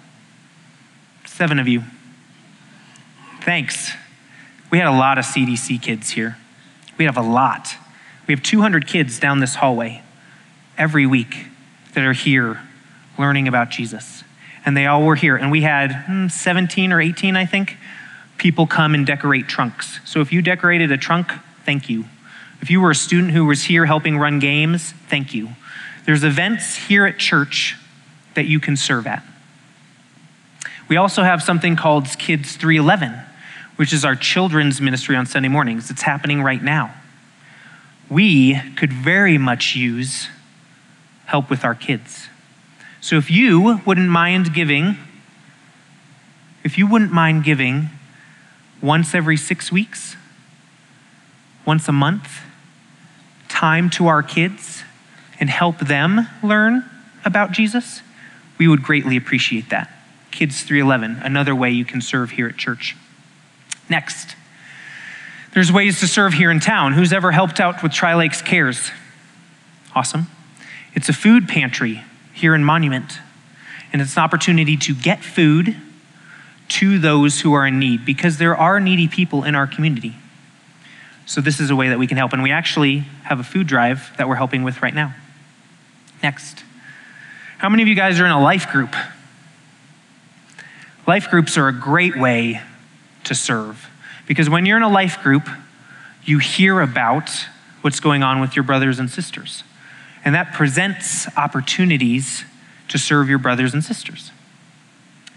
Seven 1.26 1.58
of 1.58 1.66
you. 1.66 1.82
Thanks. 3.40 3.90
We 4.70 4.78
had 4.78 4.86
a 4.86 4.96
lot 4.96 5.18
of 5.18 5.24
CDC 5.24 5.82
kids 5.82 6.10
here. 6.10 6.38
We 6.96 7.06
have 7.06 7.16
a 7.16 7.22
lot. 7.22 7.74
We 8.28 8.34
have 8.34 8.42
200 8.44 8.86
kids 8.86 9.18
down 9.18 9.40
this 9.40 9.56
hallway 9.56 10.00
every 10.78 11.06
week 11.06 11.48
that 11.94 12.04
are 12.04 12.12
here 12.12 12.60
learning 13.18 13.48
about 13.48 13.70
Jesus. 13.70 14.22
And 14.66 14.76
they 14.76 14.86
all 14.86 15.02
were 15.02 15.16
here. 15.16 15.36
And 15.36 15.50
we 15.50 15.62
had 15.62 15.92
hmm, 16.06 16.28
17 16.28 16.92
or 16.92 17.00
18, 17.00 17.36
I 17.36 17.46
think, 17.46 17.76
people 18.38 18.66
come 18.66 18.94
and 18.94 19.06
decorate 19.06 19.48
trunks. 19.48 20.00
So 20.04 20.20
if 20.20 20.32
you 20.32 20.42
decorated 20.42 20.90
a 20.90 20.96
trunk, 20.96 21.32
thank 21.64 21.88
you. 21.88 22.04
If 22.60 22.70
you 22.70 22.80
were 22.80 22.90
a 22.90 22.94
student 22.94 23.32
who 23.32 23.44
was 23.44 23.64
here 23.64 23.84
helping 23.86 24.18
run 24.18 24.38
games, 24.38 24.92
thank 25.08 25.34
you. 25.34 25.50
There's 26.06 26.24
events 26.24 26.76
here 26.76 27.06
at 27.06 27.18
church 27.18 27.76
that 28.34 28.46
you 28.46 28.60
can 28.60 28.76
serve 28.76 29.06
at. 29.06 29.22
We 30.88 30.96
also 30.96 31.22
have 31.22 31.42
something 31.42 31.76
called 31.76 32.06
Kids 32.18 32.56
311 32.56 33.24
which 33.76 33.92
is 33.92 34.04
our 34.04 34.14
children's 34.14 34.80
ministry 34.80 35.16
on 35.16 35.26
Sunday 35.26 35.48
mornings. 35.48 35.90
It's 35.90 36.02
happening 36.02 36.42
right 36.42 36.62
now. 36.62 36.94
We 38.08 38.60
could 38.76 38.92
very 38.92 39.38
much 39.38 39.74
use 39.74 40.28
help 41.26 41.50
with 41.50 41.64
our 41.64 41.74
kids. 41.74 42.28
So 43.04 43.18
if 43.18 43.30
you 43.30 43.82
wouldn't 43.84 44.08
mind 44.08 44.54
giving, 44.54 44.96
if 46.64 46.78
you 46.78 46.86
wouldn't 46.86 47.12
mind 47.12 47.44
giving 47.44 47.90
once 48.80 49.14
every 49.14 49.36
six 49.36 49.70
weeks, 49.70 50.16
once 51.66 51.86
a 51.86 51.92
month, 51.92 52.40
time 53.46 53.90
to 53.90 54.06
our 54.06 54.22
kids 54.22 54.84
and 55.38 55.50
help 55.50 55.80
them 55.80 56.28
learn 56.42 56.88
about 57.26 57.52
Jesus, 57.52 58.00
we 58.56 58.66
would 58.66 58.82
greatly 58.82 59.18
appreciate 59.18 59.68
that. 59.68 59.90
Kids 60.30 60.62
311, 60.62 61.22
another 61.22 61.54
way 61.54 61.68
you 61.70 61.84
can 61.84 62.00
serve 62.00 62.30
here 62.30 62.48
at 62.48 62.56
church. 62.56 62.96
Next, 63.90 64.34
there's 65.52 65.70
ways 65.70 66.00
to 66.00 66.06
serve 66.06 66.32
here 66.32 66.50
in 66.50 66.58
town. 66.58 66.94
Who's 66.94 67.12
ever 67.12 67.32
helped 67.32 67.60
out 67.60 67.82
with 67.82 67.92
Tri 67.92 68.14
Lakes 68.14 68.40
Cares? 68.40 68.90
Awesome. 69.94 70.28
It's 70.94 71.10
a 71.10 71.12
food 71.12 71.48
pantry 71.48 72.02
here 72.34 72.54
in 72.54 72.64
Monument, 72.64 73.18
and 73.92 74.02
it's 74.02 74.16
an 74.16 74.22
opportunity 74.22 74.76
to 74.76 74.94
get 74.94 75.24
food 75.24 75.76
to 76.68 76.98
those 76.98 77.40
who 77.40 77.52
are 77.54 77.66
in 77.66 77.78
need 77.78 78.04
because 78.04 78.38
there 78.38 78.56
are 78.56 78.80
needy 78.80 79.08
people 79.08 79.44
in 79.44 79.54
our 79.54 79.66
community. 79.66 80.14
So, 81.26 81.40
this 81.40 81.60
is 81.60 81.70
a 81.70 81.76
way 81.76 81.88
that 81.88 81.98
we 81.98 82.06
can 82.06 82.18
help, 82.18 82.32
and 82.32 82.42
we 82.42 82.50
actually 82.50 82.98
have 83.24 83.40
a 83.40 83.44
food 83.44 83.66
drive 83.66 84.14
that 84.18 84.28
we're 84.28 84.34
helping 84.34 84.62
with 84.62 84.82
right 84.82 84.94
now. 84.94 85.14
Next, 86.22 86.64
how 87.58 87.68
many 87.68 87.82
of 87.82 87.88
you 87.88 87.94
guys 87.94 88.20
are 88.20 88.26
in 88.26 88.30
a 88.30 88.42
life 88.42 88.70
group? 88.70 88.94
Life 91.06 91.30
groups 91.30 91.56
are 91.56 91.68
a 91.68 91.72
great 91.72 92.16
way 92.16 92.60
to 93.24 93.34
serve. 93.34 93.88
Because 94.26 94.48
when 94.48 94.66
you're 94.66 94.76
in 94.76 94.82
a 94.82 94.88
life 94.88 95.22
group, 95.22 95.48
you 96.24 96.38
hear 96.38 96.80
about 96.80 97.30
what's 97.82 98.00
going 98.00 98.22
on 98.22 98.40
with 98.40 98.56
your 98.56 98.62
brothers 98.62 98.98
and 98.98 99.10
sisters. 99.10 99.62
And 100.24 100.34
that 100.34 100.52
presents 100.54 101.28
opportunities 101.36 102.44
to 102.88 102.98
serve 102.98 103.28
your 103.28 103.38
brothers 103.38 103.74
and 103.74 103.84
sisters. 103.84 104.30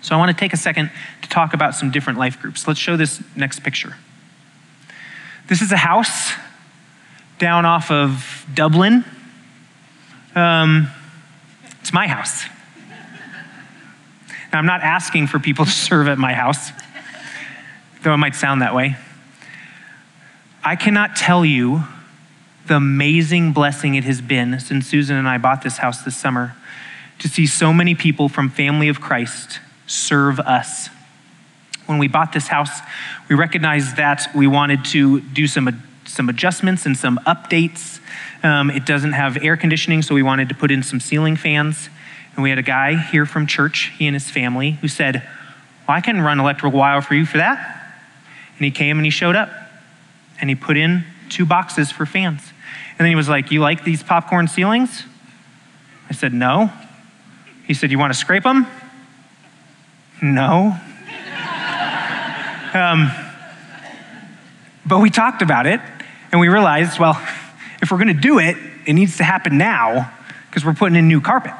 So 0.01 0.15
I 0.15 0.17
want 0.17 0.35
to 0.35 0.39
take 0.39 0.53
a 0.53 0.57
second 0.57 0.91
to 1.21 1.29
talk 1.29 1.53
about 1.53 1.75
some 1.75 1.91
different 1.91 2.17
life 2.19 2.39
groups. 2.39 2.67
Let's 2.67 2.79
show 2.79 2.95
this 2.95 3.21
next 3.35 3.63
picture. 3.63 3.95
This 5.47 5.61
is 5.61 5.71
a 5.71 5.77
house 5.77 6.33
down 7.39 7.65
off 7.65 7.91
of 7.91 8.45
Dublin. 8.53 9.03
Um, 10.35 10.89
it's 11.81 11.91
my 11.91 12.07
house. 12.07 12.45
Now, 14.53 14.59
I'm 14.59 14.65
not 14.65 14.81
asking 14.81 15.27
for 15.27 15.39
people 15.39 15.65
to 15.65 15.71
serve 15.71 16.07
at 16.07 16.17
my 16.17 16.33
house 16.33 16.71
though 18.07 18.13
it 18.13 18.17
might 18.17 18.35
sound 18.35 18.61
that 18.61 18.73
way. 18.73 18.95
I 20.63 20.77
cannot 20.77 21.17
tell 21.17 21.43
you 21.43 21.83
the 22.67 22.75
amazing 22.75 23.53
blessing 23.53 23.95
it 23.95 24.03
has 24.03 24.21
been 24.21 24.59
since 24.59 24.87
Susan 24.87 25.15
and 25.15 25.27
I 25.27 25.37
bought 25.37 25.61
this 25.61 25.77
house 25.77 26.03
this 26.03 26.17
summer 26.17 26.55
to 27.19 27.27
see 27.27 27.47
so 27.47 27.73
many 27.73 27.95
people 27.95 28.29
from 28.29 28.49
Family 28.49 28.89
of 28.89 29.01
Christ 29.01 29.59
serve 29.87 30.39
us. 30.39 30.89
When 31.85 31.97
we 31.97 32.07
bought 32.07 32.33
this 32.33 32.47
house, 32.47 32.79
we 33.29 33.35
recognized 33.35 33.95
that 33.95 34.27
we 34.35 34.47
wanted 34.47 34.85
to 34.85 35.21
do 35.21 35.47
some, 35.47 35.83
some 36.05 36.29
adjustments 36.29 36.85
and 36.85 36.97
some 36.97 37.19
updates. 37.25 37.99
Um, 38.43 38.69
it 38.69 38.85
doesn't 38.85 39.13
have 39.13 39.41
air 39.43 39.57
conditioning, 39.57 40.01
so 40.01 40.13
we 40.13 40.23
wanted 40.23 40.49
to 40.49 40.55
put 40.55 40.69
in 40.69 40.83
some 40.83 40.99
ceiling 40.99 41.37
fans. 41.37 41.89
And 42.35 42.43
we 42.43 42.49
had 42.49 42.59
a 42.59 42.63
guy 42.63 42.95
here 42.95 43.25
from 43.25 43.47
church, 43.47 43.93
he 43.97 44.05
and 44.05 44.15
his 44.15 44.29
family, 44.29 44.71
who 44.71 44.87
said, 44.87 45.23
well, 45.87 45.97
I 45.97 46.01
can 46.01 46.21
run 46.21 46.39
electrical 46.39 46.77
wire 46.77 47.01
for 47.01 47.15
you 47.15 47.25
for 47.25 47.37
that. 47.37 47.93
And 48.57 48.65
he 48.65 48.71
came 48.71 48.97
and 48.97 49.05
he 49.05 49.11
showed 49.11 49.35
up 49.35 49.49
and 50.39 50.49
he 50.49 50.55
put 50.55 50.77
in 50.77 51.05
two 51.29 51.45
boxes 51.45 51.91
for 51.91 52.05
fans. 52.05 52.41
And 52.97 53.05
then 53.05 53.07
he 53.07 53.15
was 53.15 53.29
like, 53.29 53.51
You 53.51 53.59
like 53.59 53.83
these 53.83 54.01
popcorn 54.03 54.47
ceilings? 54.47 55.03
I 56.09 56.13
said, 56.13 56.33
No. 56.33 56.71
He 57.65 57.73
said, 57.73 57.91
You 57.91 57.99
want 57.99 58.13
to 58.13 58.19
scrape 58.19 58.43
them? 58.43 58.65
No. 60.21 60.75
um, 62.73 63.11
but 64.85 64.99
we 64.99 65.09
talked 65.09 65.41
about 65.41 65.67
it 65.67 65.81
and 66.31 66.41
we 66.41 66.47
realized, 66.47 66.99
well, 66.99 67.21
if 67.81 67.91
we're 67.91 67.97
going 67.97 68.07
to 68.07 68.13
do 68.13 68.39
it, 68.39 68.57
it 68.85 68.93
needs 68.93 69.17
to 69.17 69.23
happen 69.23 69.57
now 69.57 70.11
because 70.49 70.65
we're 70.65 70.73
putting 70.73 70.95
in 70.95 71.07
new 71.07 71.21
carpet. 71.21 71.53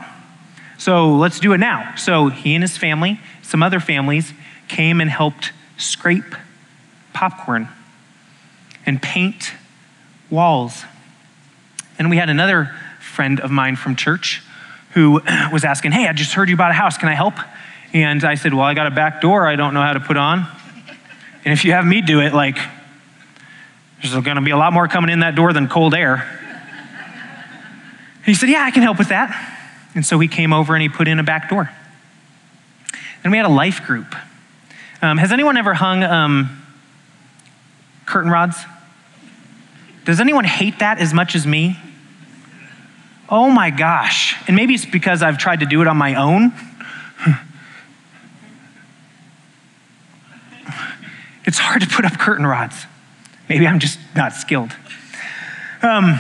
So 0.78 1.16
let's 1.16 1.40
do 1.40 1.54
it 1.54 1.58
now. 1.58 1.96
So 1.96 2.30
he 2.30 2.56
and 2.56 2.64
his 2.64 2.78
family, 2.78 3.20
some 3.42 3.62
other 3.62 3.80
families, 3.80 4.34
came 4.68 5.02
and 5.02 5.10
helped 5.10 5.52
scrape 5.78 6.36
popcorn 7.14 7.68
and 8.86 9.02
paint 9.02 9.54
walls. 10.30 10.86
And 12.00 12.10
we 12.10 12.18
had 12.18 12.30
another 12.30 12.74
friend 13.00 13.40
of 13.40 13.52
mine 13.52 13.76
from 13.76 13.96
church 13.96 14.44
who 14.94 15.22
was 15.52 15.64
asking, 15.64 15.92
Hey, 15.92 16.08
I 16.08 16.14
just 16.14 16.34
heard 16.34 16.50
you 16.50 16.58
bought 16.58 16.72
a 16.72 16.76
house. 16.76 16.98
Can 16.98 17.10
I 17.10 17.14
help? 17.14 17.36
And 17.94 18.24
I 18.24 18.36
said, 18.36 18.54
Well, 18.54 18.64
I 18.64 18.74
got 18.74 18.88
a 18.88 18.92
back 18.92 19.22
door 19.22 19.48
I 19.48 19.56
don't 19.56 19.74
know 19.74 19.82
how 19.82 19.94
to 19.94 20.00
put 20.00 20.18
on. 20.18 20.48
And 21.46 21.54
if 21.54 21.64
you 21.64 21.72
have 21.72 21.86
me 21.86 22.02
do 22.02 22.20
it, 22.20 22.34
like, 22.34 22.58
there's 24.02 24.14
going 24.14 24.36
to 24.36 24.42
be 24.42 24.52
a 24.52 24.58
lot 24.58 24.74
more 24.74 24.88
coming 24.88 25.10
in 25.10 25.22
that 25.22 25.36
door 25.36 25.54
than 25.54 25.68
cold 25.68 25.94
air. 25.94 26.28
he 28.26 28.34
said, 28.34 28.50
Yeah, 28.50 28.64
I 28.64 28.72
can 28.72 28.84
help 28.84 28.98
with 28.98 29.10
that. 29.10 29.56
And 29.96 30.06
so 30.06 30.20
he 30.20 30.28
came 30.28 30.54
over 30.54 30.76
and 30.76 30.82
he 30.82 30.90
put 30.90 31.08
in 31.08 31.20
a 31.20 31.24
back 31.24 31.50
door. 31.50 31.72
Then 33.24 33.32
we 33.32 33.38
had 33.38 33.48
a 33.48 33.50
life 33.50 33.84
group. 33.84 34.16
Um, 35.02 35.18
has 35.18 35.32
anyone 35.32 35.58
ever 35.58 35.74
hung 35.74 36.04
um, 36.04 36.64
curtain 38.06 38.30
rods? 38.30 38.58
Does 40.06 40.20
anyone 40.20 40.46
hate 40.46 40.80
that 40.80 41.00
as 41.00 41.14
much 41.14 41.36
as 41.36 41.46
me? 41.46 41.78
Oh 43.30 43.50
my 43.50 43.70
gosh. 43.70 44.36
And 44.48 44.56
maybe 44.56 44.74
it's 44.74 44.86
because 44.86 45.22
I've 45.22 45.38
tried 45.38 45.60
to 45.60 45.66
do 45.66 45.82
it 45.82 45.88
on 45.88 45.98
my 45.98 46.16
own. 46.16 46.54
it's 51.46 51.60
hard 51.60 51.82
to 51.82 51.88
put 51.88 52.06
up 52.06 52.18
curtain 52.18 52.46
rods. 52.46 52.86
Maybe 53.50 53.68
I'm 53.68 53.80
just 53.80 54.00
not 54.16 54.34
skilled. 54.34 54.72
Um, 55.82 56.20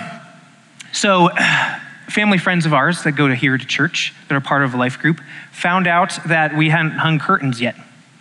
so, 0.91 1.29
family 2.09 2.37
friends 2.37 2.65
of 2.65 2.73
ours 2.73 3.03
that 3.03 3.13
go 3.13 3.27
to 3.27 3.35
here 3.35 3.57
to 3.57 3.65
church, 3.65 4.13
that 4.27 4.35
are 4.35 4.41
part 4.41 4.63
of 4.63 4.73
a 4.73 4.77
life 4.77 4.99
group, 4.99 5.21
found 5.51 5.87
out 5.87 6.19
that 6.25 6.55
we 6.57 6.69
hadn't 6.69 6.91
hung 6.91 7.19
curtains 7.19 7.61
yet. 7.61 7.75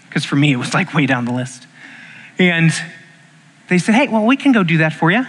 Because 0.08 0.24
for 0.24 0.36
me, 0.36 0.52
it 0.52 0.56
was 0.56 0.74
like 0.74 0.94
way 0.94 1.06
down 1.06 1.24
the 1.24 1.32
list. 1.32 1.66
And 2.38 2.72
they 3.68 3.78
said, 3.78 3.94
hey, 3.94 4.08
well, 4.08 4.24
we 4.24 4.36
can 4.36 4.52
go 4.52 4.62
do 4.62 4.78
that 4.78 4.92
for 4.92 5.10
you. 5.10 5.24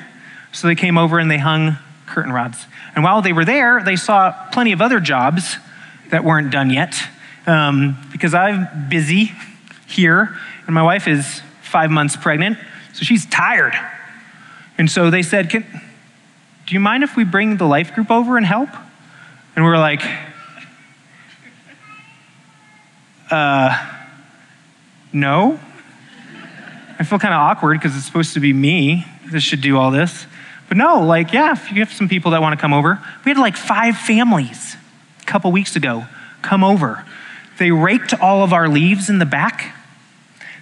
So 0.51 0.67
they 0.67 0.75
came 0.75 0.97
over 0.97 1.19
and 1.19 1.29
they 1.29 1.37
hung 1.37 1.77
curtain 2.05 2.31
rods. 2.31 2.65
And 2.97 3.03
while 3.03 3.21
they 3.21 3.31
were 3.31 3.45
there, 3.45 3.83
they 3.83 3.95
saw 3.95 4.31
plenty 4.51 4.71
of 4.71 4.81
other 4.81 4.99
jobs 4.99 5.57
that 6.09 6.23
weren't 6.23 6.49
done 6.49 6.71
yet. 6.71 6.95
Um, 7.45 7.95
because 8.11 8.33
I'm 8.33 8.89
busy 8.89 9.33
here, 9.85 10.35
and 10.65 10.73
my 10.73 10.81
wife 10.81 11.07
is 11.07 11.43
five 11.61 11.91
months 11.91 12.15
pregnant, 12.15 12.57
so 12.93 13.03
she's 13.03 13.27
tired. 13.27 13.75
And 14.79 14.89
so 14.89 15.11
they 15.11 15.21
said, 15.21 15.51
Can, 15.51 15.63
Do 16.65 16.73
you 16.73 16.79
mind 16.79 17.03
if 17.03 17.15
we 17.15 17.23
bring 17.23 17.57
the 17.57 17.67
life 17.67 17.93
group 17.93 18.09
over 18.09 18.35
and 18.35 18.43
help? 18.43 18.69
And 19.55 19.63
we 19.63 19.69
are 19.69 19.77
like, 19.77 20.01
Uh, 23.29 23.77
no. 25.13 25.59
I 26.97 27.03
feel 27.03 27.19
kind 27.19 27.35
of 27.35 27.41
awkward 27.41 27.79
because 27.79 27.95
it's 27.95 28.07
supposed 28.07 28.33
to 28.33 28.39
be 28.39 28.53
me 28.53 29.05
that 29.31 29.41
should 29.41 29.61
do 29.61 29.77
all 29.77 29.91
this. 29.91 30.25
But 30.67 30.77
no, 30.77 31.01
like, 31.01 31.31
yeah, 31.31 31.53
if 31.53 31.71
you 31.71 31.79
have 31.79 31.91
some 31.91 32.09
people 32.09 32.31
that 32.31 32.41
want 32.41 32.57
to 32.57 32.61
come 32.61 32.73
over. 32.73 33.01
We 33.23 33.31
had 33.31 33.37
like 33.37 33.55
five 33.55 33.97
families 33.97 34.75
a 35.21 35.25
couple 35.25 35.51
weeks 35.51 35.75
ago 35.75 36.05
come 36.41 36.63
over. 36.63 37.05
They 37.57 37.71
raked 37.71 38.13
all 38.13 38.43
of 38.43 38.53
our 38.53 38.67
leaves 38.67 39.09
in 39.09 39.19
the 39.19 39.25
back. 39.25 39.75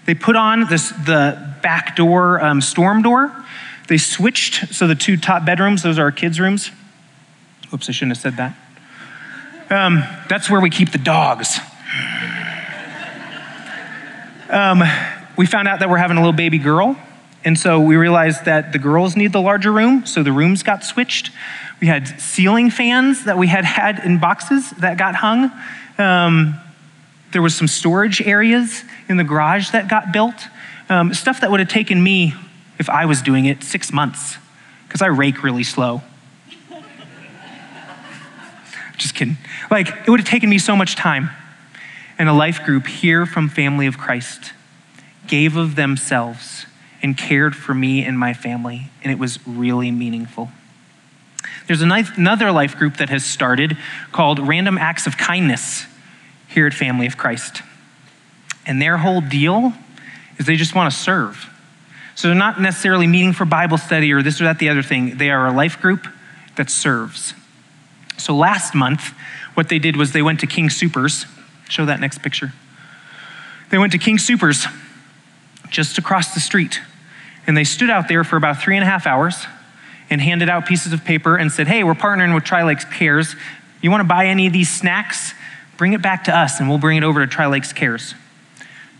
They 0.06 0.14
put 0.14 0.36
on 0.36 0.68
this, 0.70 0.90
the 0.90 1.56
back 1.62 1.96
door 1.96 2.40
um, 2.44 2.62
storm 2.62 3.02
door. 3.02 3.36
They 3.88 3.98
switched, 3.98 4.74
so 4.74 4.88
the 4.88 4.96
two 4.96 5.18
top 5.18 5.46
bedrooms, 5.46 5.84
those 5.84 6.00
are 6.00 6.04
our 6.04 6.12
kids' 6.12 6.40
rooms. 6.40 6.72
Oops, 7.74 7.88
I 7.88 7.92
shouldn't 7.92 8.18
have 8.18 8.22
said 8.22 8.38
that. 8.38 8.56
Um, 9.70 10.04
that's 10.30 10.50
where 10.50 10.62
we 10.62 10.70
keep 10.70 10.92
the 10.92 10.98
dogs. 10.98 11.60
Um, 14.50 14.84
we 15.38 15.46
found 15.46 15.68
out 15.68 15.80
that 15.80 15.90
we're 15.90 15.98
having 15.98 16.18
a 16.18 16.20
little 16.20 16.34
baby 16.34 16.60
girl, 16.60 16.96
and 17.46 17.60
so 17.60 17.80
we 17.80 17.96
realized 17.96 18.46
that 18.46 18.74
the 18.74 18.80
girls 18.80 19.16
need 19.16 19.32
the 19.32 19.40
larger 19.40 19.72
room, 19.72 20.08
so 20.08 20.24
the 20.24 20.32
rooms 20.32 20.64
got 20.64 20.84
switched. 20.84 21.30
We 21.80 21.86
had 21.86 22.20
ceiling 22.20 22.72
fans 22.72 23.26
that 23.26 23.38
we 23.38 23.46
had 23.46 23.64
had 23.64 24.00
in 24.00 24.18
boxes 24.18 24.72
that 24.72 24.98
got 24.98 25.14
hung. 25.14 25.52
Um, 26.00 26.60
there 27.34 27.44
was 27.44 27.56
some 27.56 27.68
storage 27.68 28.20
areas 28.20 28.84
in 29.08 29.18
the 29.18 29.24
garage 29.24 29.70
that 29.70 29.88
got 29.88 30.12
built. 30.12 30.48
Um, 30.90 31.14
stuff 31.14 31.42
that 31.42 31.52
would 31.52 31.60
have 31.60 31.70
taken 31.70 32.02
me, 32.02 32.34
if 32.80 32.90
I 32.90 33.06
was 33.06 33.22
doing 33.22 33.46
it, 33.46 33.64
six 33.64 33.94
months, 33.94 34.38
because 34.88 35.04
I 35.04 35.08
rake 35.08 35.44
really 35.44 35.64
slow. 35.64 36.02
Just 38.98 39.14
kidding. 39.14 39.38
Like, 39.70 39.90
it 39.90 40.10
would 40.10 40.20
have 40.20 40.30
taken 40.30 40.50
me 40.50 40.58
so 40.58 40.76
much 40.76 40.96
time. 40.96 41.30
And 42.18 42.28
a 42.28 42.34
life 42.34 42.64
group 42.64 42.88
here 42.88 43.28
from 43.28 43.50
Family 43.50 43.86
of 43.86 44.00
Christ 44.00 44.54
gave 45.28 45.58
of 45.58 45.76
themselves 45.76 46.66
and 47.02 47.18
cared 47.18 47.56
for 47.56 47.74
me 47.74 48.04
and 48.04 48.18
my 48.18 48.34
family, 48.34 48.90
and 49.04 49.12
it 49.12 49.20
was 49.20 49.46
really 49.48 49.92
meaningful. 49.92 50.50
There's 51.68 51.82
another 51.82 52.52
life 52.52 52.78
group 52.78 52.98
that 52.98 53.10
has 53.10 53.26
started 53.26 53.78
called 54.12 54.40
Random 54.40 54.78
Acts 54.78 55.08
of 55.08 55.18
Kindness 55.18 55.86
here 56.48 56.68
at 56.68 56.74
Family 56.74 57.08
of 57.08 57.18
Christ. 57.18 57.64
And 58.66 58.82
their 58.82 58.98
whole 58.98 59.22
deal 59.22 59.74
is 60.38 60.46
they 60.46 60.56
just 60.56 60.76
want 60.76 60.92
to 60.92 60.98
serve. 60.98 61.50
So 62.16 62.28
they're 62.28 62.36
not 62.36 62.62
necessarily 62.62 63.08
meeting 63.08 63.34
for 63.34 63.46
Bible 63.46 63.78
study 63.78 64.14
or 64.14 64.22
this 64.22 64.40
or 64.40 64.46
that, 64.46 64.60
the 64.60 64.70
other 64.70 64.84
thing. 64.84 65.18
They 65.18 65.30
are 65.30 65.48
a 65.48 65.52
life 65.52 65.82
group 65.82 66.08
that 66.56 66.70
serves. 66.70 67.34
So 68.18 68.36
last 68.36 68.74
month, 68.74 69.14
what 69.56 69.70
they 69.70 69.80
did 69.80 69.98
was 69.98 70.14
they 70.14 70.22
went 70.22 70.40
to 70.40 70.48
King 70.48 70.70
Soopers. 70.70 71.26
Show 71.68 71.86
that 71.86 72.00
next 72.00 72.22
picture. 72.22 72.54
They 73.70 73.78
went 73.78 73.92
to 73.92 73.98
King 73.98 74.18
Soopers 74.18 74.72
just 75.76 75.98
across 75.98 76.34
the 76.34 76.40
street. 76.40 76.80
And 77.46 77.56
they 77.56 77.66
stood 77.66 77.90
out 77.90 78.08
there 78.08 78.24
for 78.24 78.38
about 78.38 78.62
three 78.62 78.76
and 78.78 78.84
a 78.84 78.88
half 78.88 79.06
hours 79.06 79.46
and 80.10 80.22
handed 80.22 80.50
out 80.50 80.66
pieces 80.66 80.94
of 80.94 81.04
paper 81.04 81.36
and 81.36 81.52
said, 81.52 81.68
Hey, 81.68 81.84
we're 81.84 81.94
partnering 81.94 82.34
with 82.34 82.46
Tri 82.46 82.64
Lakes 82.64 82.86
Cares. 82.86 83.36
You 83.82 83.92
want 83.92 84.02
to 84.02 84.08
buy 84.08 84.28
any 84.28 84.48
of 84.48 84.54
these 84.54 84.72
snacks? 84.72 85.34
Bring 85.78 85.94
it 85.94 86.02
back 86.02 86.24
to 86.24 86.36
us 86.36 86.60
and 86.60 86.70
we'll 86.70 86.78
bring 86.78 86.98
it 86.98 87.04
over 87.04 87.20
to 87.20 87.28
Tri 87.28 87.48
Lakes 87.48 87.74
Cares. 87.74 88.16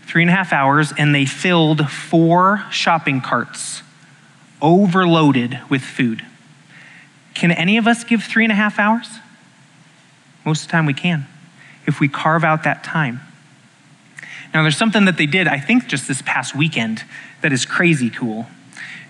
Three 0.02 0.22
and 0.22 0.30
a 0.30 0.34
half 0.34 0.52
hours, 0.52 0.92
and 0.96 1.12
they 1.12 1.26
filled 1.26 1.90
four 1.90 2.64
shopping 2.70 3.20
carts 3.20 3.82
overloaded 4.62 5.58
with 5.68 5.82
food. 5.82 6.24
Can 7.34 7.50
any 7.50 7.76
of 7.76 7.88
us 7.88 8.04
give 8.04 8.22
three 8.22 8.44
and 8.44 8.52
a 8.52 8.56
half 8.56 8.78
hours? 8.78 9.08
Most 10.44 10.62
of 10.62 10.68
the 10.68 10.72
time 10.72 10.86
we 10.86 10.94
can, 10.94 11.26
if 11.86 11.98
we 11.98 12.08
carve 12.08 12.44
out 12.44 12.62
that 12.62 12.84
time. 12.84 13.20
Now, 14.56 14.62
there's 14.62 14.78
something 14.78 15.04
that 15.04 15.18
they 15.18 15.26
did, 15.26 15.48
I 15.48 15.60
think, 15.60 15.86
just 15.86 16.08
this 16.08 16.22
past 16.22 16.56
weekend 16.56 17.04
that 17.42 17.52
is 17.52 17.66
crazy 17.66 18.08
cool. 18.08 18.46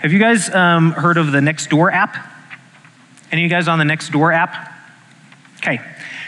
Have 0.00 0.12
you 0.12 0.18
guys 0.18 0.52
um, 0.52 0.90
heard 0.90 1.18
of 1.18 1.30
the 1.30 1.38
Nextdoor 1.38 1.92
app? 1.92 2.16
Any 3.30 3.42
of 3.42 3.44
you 3.44 3.48
guys 3.48 3.68
on 3.68 3.78
the 3.78 3.84
Nextdoor 3.84 4.34
app? 4.34 4.72
Okay. 5.58 5.80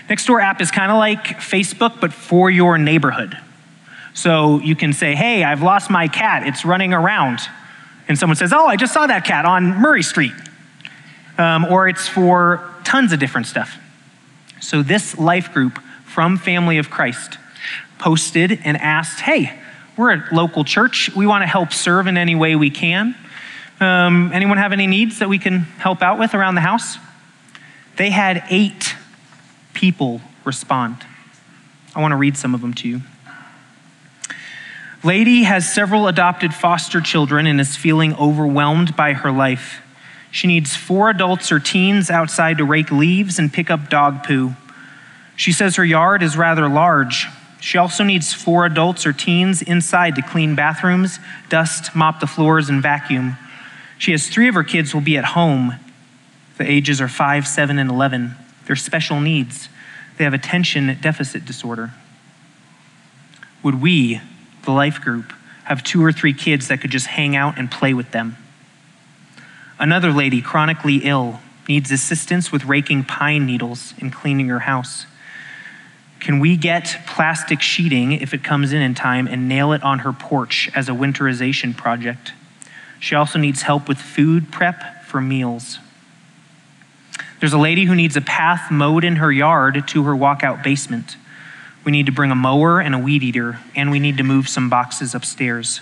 Nextdoor 0.08 0.40
app 0.40 0.60
is 0.60 0.70
kind 0.70 0.92
of 0.92 0.98
like 0.98 1.24
Facebook, 1.40 2.00
but 2.00 2.12
for 2.12 2.48
your 2.48 2.78
neighborhood. 2.78 3.36
So 4.14 4.60
you 4.60 4.76
can 4.76 4.92
say, 4.92 5.16
hey, 5.16 5.42
I've 5.42 5.62
lost 5.64 5.90
my 5.90 6.06
cat, 6.06 6.46
it's 6.46 6.64
running 6.64 6.92
around. 6.92 7.40
And 8.06 8.16
someone 8.16 8.36
says, 8.36 8.52
oh, 8.52 8.66
I 8.68 8.76
just 8.76 8.92
saw 8.92 9.08
that 9.08 9.24
cat 9.24 9.44
on 9.44 9.64
Murray 9.80 10.04
Street. 10.04 10.34
Um, 11.38 11.64
or 11.64 11.88
it's 11.88 12.06
for 12.06 12.72
tons 12.84 13.12
of 13.12 13.18
different 13.18 13.48
stuff. 13.48 13.78
So 14.60 14.80
this 14.80 15.18
life 15.18 15.52
group 15.52 15.80
from 16.04 16.38
Family 16.38 16.78
of 16.78 16.88
Christ 16.88 17.36
posted 17.98 18.60
and 18.64 18.76
asked, 18.76 19.20
hey, 19.20 19.58
we're 19.96 20.12
a 20.12 20.24
local 20.32 20.64
church. 20.64 21.10
We 21.14 21.26
want 21.26 21.42
to 21.42 21.46
help 21.46 21.72
serve 21.72 22.06
in 22.06 22.16
any 22.16 22.34
way 22.34 22.54
we 22.56 22.70
can. 22.70 23.16
Um, 23.80 24.32
anyone 24.32 24.58
have 24.58 24.72
any 24.72 24.86
needs 24.86 25.18
that 25.18 25.28
we 25.28 25.38
can 25.38 25.60
help 25.60 26.02
out 26.02 26.18
with 26.18 26.34
around 26.34 26.54
the 26.54 26.60
house? 26.60 26.98
They 27.96 28.10
had 28.10 28.44
eight 28.50 28.94
people 29.74 30.20
respond. 30.44 31.04
I 31.94 32.00
want 32.00 32.12
to 32.12 32.16
read 32.16 32.36
some 32.36 32.54
of 32.54 32.60
them 32.60 32.74
to 32.74 32.88
you. 32.88 33.00
Lady 35.04 35.44
has 35.44 35.72
several 35.72 36.08
adopted 36.08 36.52
foster 36.52 37.00
children 37.00 37.46
and 37.46 37.60
is 37.60 37.76
feeling 37.76 38.14
overwhelmed 38.16 38.96
by 38.96 39.12
her 39.12 39.30
life. 39.30 39.80
She 40.30 40.46
needs 40.46 40.76
four 40.76 41.08
adults 41.08 41.52
or 41.52 41.60
teens 41.60 42.10
outside 42.10 42.58
to 42.58 42.64
rake 42.64 42.90
leaves 42.90 43.38
and 43.38 43.52
pick 43.52 43.70
up 43.70 43.88
dog 43.88 44.24
poo. 44.24 44.54
She 45.36 45.52
says 45.52 45.76
her 45.76 45.84
yard 45.84 46.22
is 46.22 46.36
rather 46.36 46.68
large. 46.68 47.28
She 47.60 47.78
also 47.78 48.04
needs 48.04 48.32
four 48.32 48.64
adults 48.64 49.06
or 49.06 49.12
teens 49.12 49.62
inside 49.62 50.14
to 50.16 50.22
clean 50.22 50.54
bathrooms, 50.54 51.18
dust, 51.48 51.94
mop 51.94 52.20
the 52.20 52.26
floors, 52.26 52.68
and 52.68 52.82
vacuum. 52.82 53.36
She 53.98 54.12
has 54.12 54.28
three 54.28 54.48
of 54.48 54.54
her 54.54 54.64
kids 54.64 54.94
will 54.94 55.00
be 55.00 55.16
at 55.16 55.24
home. 55.24 55.74
The 56.56 56.70
ages 56.70 57.00
are 57.00 57.08
5, 57.08 57.46
7, 57.46 57.78
and 57.78 57.90
11. 57.90 58.34
They're 58.66 58.76
special 58.76 59.20
needs. 59.20 59.68
They 60.16 60.24
have 60.24 60.34
attention 60.34 60.96
deficit 61.00 61.44
disorder. 61.44 61.92
Would 63.62 63.80
we, 63.80 64.20
the 64.64 64.70
life 64.70 65.00
group, 65.00 65.32
have 65.64 65.82
two 65.82 66.04
or 66.04 66.12
three 66.12 66.32
kids 66.32 66.68
that 66.68 66.80
could 66.80 66.90
just 66.90 67.06
hang 67.06 67.34
out 67.34 67.58
and 67.58 67.70
play 67.70 67.92
with 67.92 68.12
them? 68.12 68.36
Another 69.78 70.12
lady, 70.12 70.42
chronically 70.42 70.98
ill, 70.98 71.40
needs 71.68 71.90
assistance 71.90 72.50
with 72.50 72.64
raking 72.64 73.04
pine 73.04 73.46
needles 73.46 73.94
and 74.00 74.12
cleaning 74.12 74.48
her 74.48 74.60
house? 74.60 75.06
Can 76.20 76.40
we 76.40 76.56
get 76.56 76.98
plastic 77.06 77.60
sheeting 77.60 78.12
if 78.12 78.34
it 78.34 78.42
comes 78.42 78.72
in 78.72 78.82
in 78.82 78.94
time 78.94 79.26
and 79.26 79.48
nail 79.48 79.72
it 79.72 79.82
on 79.82 80.00
her 80.00 80.12
porch 80.12 80.70
as 80.74 80.88
a 80.88 80.92
winterization 80.92 81.76
project? 81.76 82.32
She 83.00 83.14
also 83.14 83.38
needs 83.38 83.62
help 83.62 83.88
with 83.88 83.98
food 83.98 84.50
prep 84.50 85.04
for 85.04 85.20
meals. 85.20 85.78
There's 87.40 87.52
a 87.52 87.58
lady 87.58 87.84
who 87.84 87.94
needs 87.94 88.16
a 88.16 88.20
path 88.20 88.70
mowed 88.70 89.04
in 89.04 89.16
her 89.16 89.30
yard 89.30 89.86
to 89.88 90.02
her 90.04 90.12
walkout 90.12 90.64
basement. 90.64 91.16
We 91.84 91.92
need 91.92 92.06
to 92.06 92.12
bring 92.12 92.32
a 92.32 92.34
mower 92.34 92.80
and 92.80 92.94
a 92.94 92.98
weed 92.98 93.22
eater, 93.22 93.60
and 93.76 93.90
we 93.90 94.00
need 94.00 94.16
to 94.16 94.24
move 94.24 94.48
some 94.48 94.68
boxes 94.68 95.14
upstairs. 95.14 95.80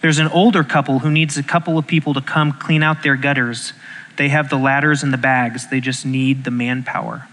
There's 0.00 0.18
an 0.18 0.28
older 0.28 0.64
couple 0.64 1.00
who 1.00 1.10
needs 1.10 1.36
a 1.36 1.42
couple 1.42 1.78
of 1.78 1.86
people 1.86 2.14
to 2.14 2.20
come 2.20 2.52
clean 2.52 2.82
out 2.82 3.02
their 3.02 3.16
gutters. 3.16 3.72
They 4.16 4.28
have 4.30 4.50
the 4.50 4.56
ladders 4.56 5.02
and 5.02 5.12
the 5.12 5.18
bags, 5.18 5.70
they 5.70 5.80
just 5.80 6.04
need 6.04 6.44
the 6.44 6.50
manpower. 6.50 7.28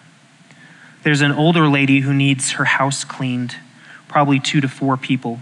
There's 1.08 1.22
an 1.22 1.32
older 1.32 1.70
lady 1.70 2.02
who 2.02 2.14
needs 2.14 2.52
her 2.52 2.66
house 2.66 3.06
cleaned, 3.06 3.56
probably 4.10 4.42
two 4.42 4.60
to 4.60 4.68
four 4.68 4.98
people. 4.98 5.40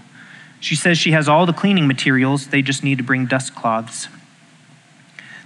She 0.60 0.76
says 0.76 1.00
she 1.00 1.10
has 1.14 1.28
all 1.28 1.48
the 1.48 1.54
cleaning 1.54 1.88
materials, 1.88 2.46
they 2.46 2.62
just 2.62 2.84
need 2.84 3.00
to 3.00 3.04
bring 3.04 3.26
dust 3.26 3.56
cloths. 3.56 4.08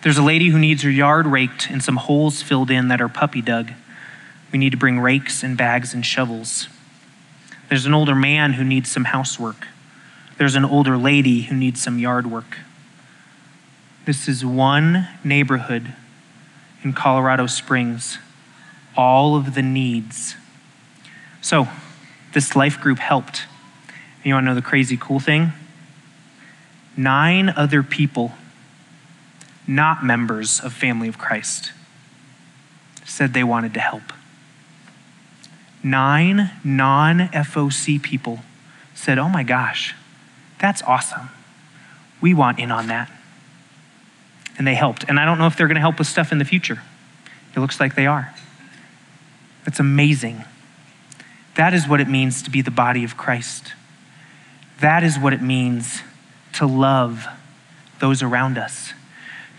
There's 0.01 0.17
a 0.17 0.21
lady 0.21 0.49
who 0.49 0.59
needs 0.59 0.83
her 0.83 0.89
yard 0.89 1.25
raked 1.25 1.69
and 1.69 1.81
some 1.81 1.95
holes 1.95 2.41
filled 2.41 2.69
in 2.69 2.89
that 2.89 2.99
are 2.99 3.07
puppy 3.07 3.41
dug. 3.41 3.71
We 4.51 4.59
need 4.59 4.71
to 4.71 4.77
bring 4.77 4.99
rakes 4.99 5.41
and 5.41 5.55
bags 5.55 5.93
and 5.93 6.05
shovels. 6.05 6.67
There's 7.69 7.85
an 7.85 7.93
older 7.93 8.13
man 8.13 8.51
who 8.51 8.65
needs 8.65 8.91
some 8.91 9.05
housework. 9.05 9.67
There's 10.37 10.55
an 10.55 10.65
older 10.65 10.97
lady 10.97 11.43
who 11.43 11.55
needs 11.55 11.81
some 11.81 11.97
yard 11.97 12.29
work. 12.29 12.57
This 14.03 14.27
is 14.27 14.43
one 14.43 15.07
neighborhood 15.23 15.93
in 16.83 16.91
Colorado 16.91 17.47
Springs, 17.47 18.17
all 18.99 19.37
of 19.37 19.55
the 19.55 19.61
needs. 19.61 20.35
So, 21.41 21.69
this 22.33 22.55
life 22.55 22.79
group 22.81 22.99
helped. 22.99 23.43
You 24.23 24.33
want 24.33 24.43
to 24.43 24.49
know 24.49 24.55
the 24.55 24.61
crazy 24.61 24.97
cool 24.97 25.19
thing? 25.19 25.53
Nine 26.97 27.49
other 27.49 27.81
people 27.81 28.33
not 29.69 30.03
members 30.03 30.59
of 30.59 30.73
Family 30.73 31.07
of 31.07 31.17
Christ, 31.19 31.71
said 33.05 33.33
they 33.33 33.43
wanted 33.43 33.73
to 33.75 33.79
help. 33.79 34.01
Nine 35.83 36.49
non 36.63 37.19
FOC 37.29 38.01
people 38.01 38.39
said, 38.95 39.19
Oh 39.19 39.29
my 39.29 39.43
gosh, 39.43 39.95
that's 40.59 40.81
awesome. 40.81 41.29
We 42.19 42.33
want 42.33 42.59
in 42.59 42.71
on 42.71 42.87
that. 42.87 43.09
And 44.57 44.67
they 44.67 44.75
helped. 44.75 45.05
And 45.07 45.19
I 45.19 45.23
don't 45.23 45.37
know 45.37 45.45
if 45.45 45.55
they're 45.55 45.67
going 45.67 45.75
to 45.75 45.81
help 45.81 45.99
with 45.99 46.07
stuff 46.07 46.33
in 46.33 46.39
the 46.39 46.45
future. 46.45 46.81
It 47.55 47.59
looks 47.59 47.79
like 47.79 47.95
they 47.95 48.07
are. 48.07 48.33
That's 49.65 49.79
amazing. 49.79 50.43
That 51.55 51.73
is 51.73 51.87
what 51.87 51.99
it 51.99 52.07
means 52.07 52.41
to 52.43 52.49
be 52.49 52.61
the 52.61 52.71
body 52.71 53.03
of 53.03 53.17
Christ. 53.17 53.73
That 54.79 55.03
is 55.03 55.19
what 55.19 55.33
it 55.33 55.41
means 55.41 56.01
to 56.53 56.65
love 56.65 57.27
those 57.99 58.23
around 58.23 58.57
us 58.57 58.93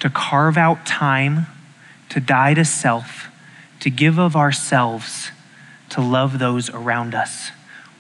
to 0.01 0.11
carve 0.11 0.57
out 0.57 0.85
time, 0.85 1.47
to 2.09 2.19
die 2.21 2.55
to 2.55 2.65
self, 2.65 3.29
to 3.79 3.91
give 3.91 4.19
of 4.19 4.35
ourselves, 4.35 5.31
to 5.91 6.01
love 6.01 6.39
those 6.39 6.69
around 6.71 7.15
us, 7.15 7.51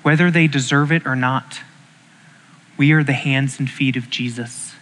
whether 0.02 0.30
they 0.30 0.46
deserve 0.46 0.90
it 0.90 1.06
or 1.06 1.14
not. 1.14 1.60
We 2.76 2.92
are 2.92 3.04
the 3.04 3.12
hands 3.12 3.58
and 3.58 3.70
feet 3.70 3.96
of 3.96 4.10
Jesus, 4.10 4.74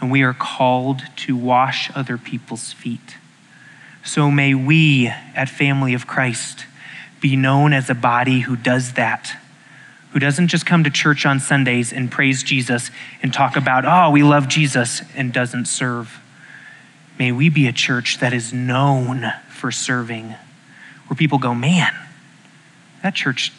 and 0.00 0.10
we 0.10 0.22
are 0.22 0.34
called 0.34 1.02
to 1.16 1.34
wash 1.34 1.90
other 1.94 2.18
people's 2.18 2.72
feet. 2.72 3.16
So 4.04 4.30
may 4.30 4.54
we 4.54 5.08
at 5.08 5.48
Family 5.48 5.94
of 5.94 6.06
Christ 6.06 6.66
be 7.20 7.36
known 7.36 7.72
as 7.72 7.90
a 7.90 7.94
body 7.94 8.40
who 8.40 8.56
does 8.56 8.94
that, 8.94 9.36
who 10.12 10.18
doesn't 10.18 10.48
just 10.48 10.66
come 10.66 10.84
to 10.84 10.90
church 10.90 11.26
on 11.26 11.38
Sundays 11.38 11.92
and 11.92 12.10
praise 12.10 12.42
Jesus 12.42 12.90
and 13.22 13.32
talk 13.32 13.56
about, 13.56 13.84
oh, 13.86 14.10
we 14.10 14.22
love 14.22 14.48
Jesus, 14.48 15.02
and 15.14 15.32
doesn't 15.32 15.66
serve. 15.66 16.20
May 17.18 17.30
we 17.30 17.50
be 17.50 17.66
a 17.68 17.72
church 17.72 18.18
that 18.20 18.32
is 18.32 18.52
known 18.52 19.32
for 19.50 19.70
serving, 19.70 20.34
where 21.06 21.16
people 21.16 21.38
go, 21.38 21.54
man, 21.54 21.94
that 23.02 23.14
church 23.14 23.52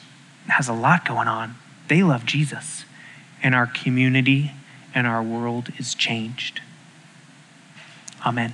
has 0.47 0.67
a 0.67 0.73
lot 0.73 1.05
going 1.05 1.27
on. 1.27 1.55
They 1.87 2.03
love 2.03 2.25
Jesus. 2.25 2.85
And 3.43 3.55
our 3.55 3.67
community 3.67 4.51
and 4.93 5.07
our 5.07 5.23
world 5.23 5.69
is 5.77 5.95
changed. 5.95 6.61
Amen. 8.25 8.53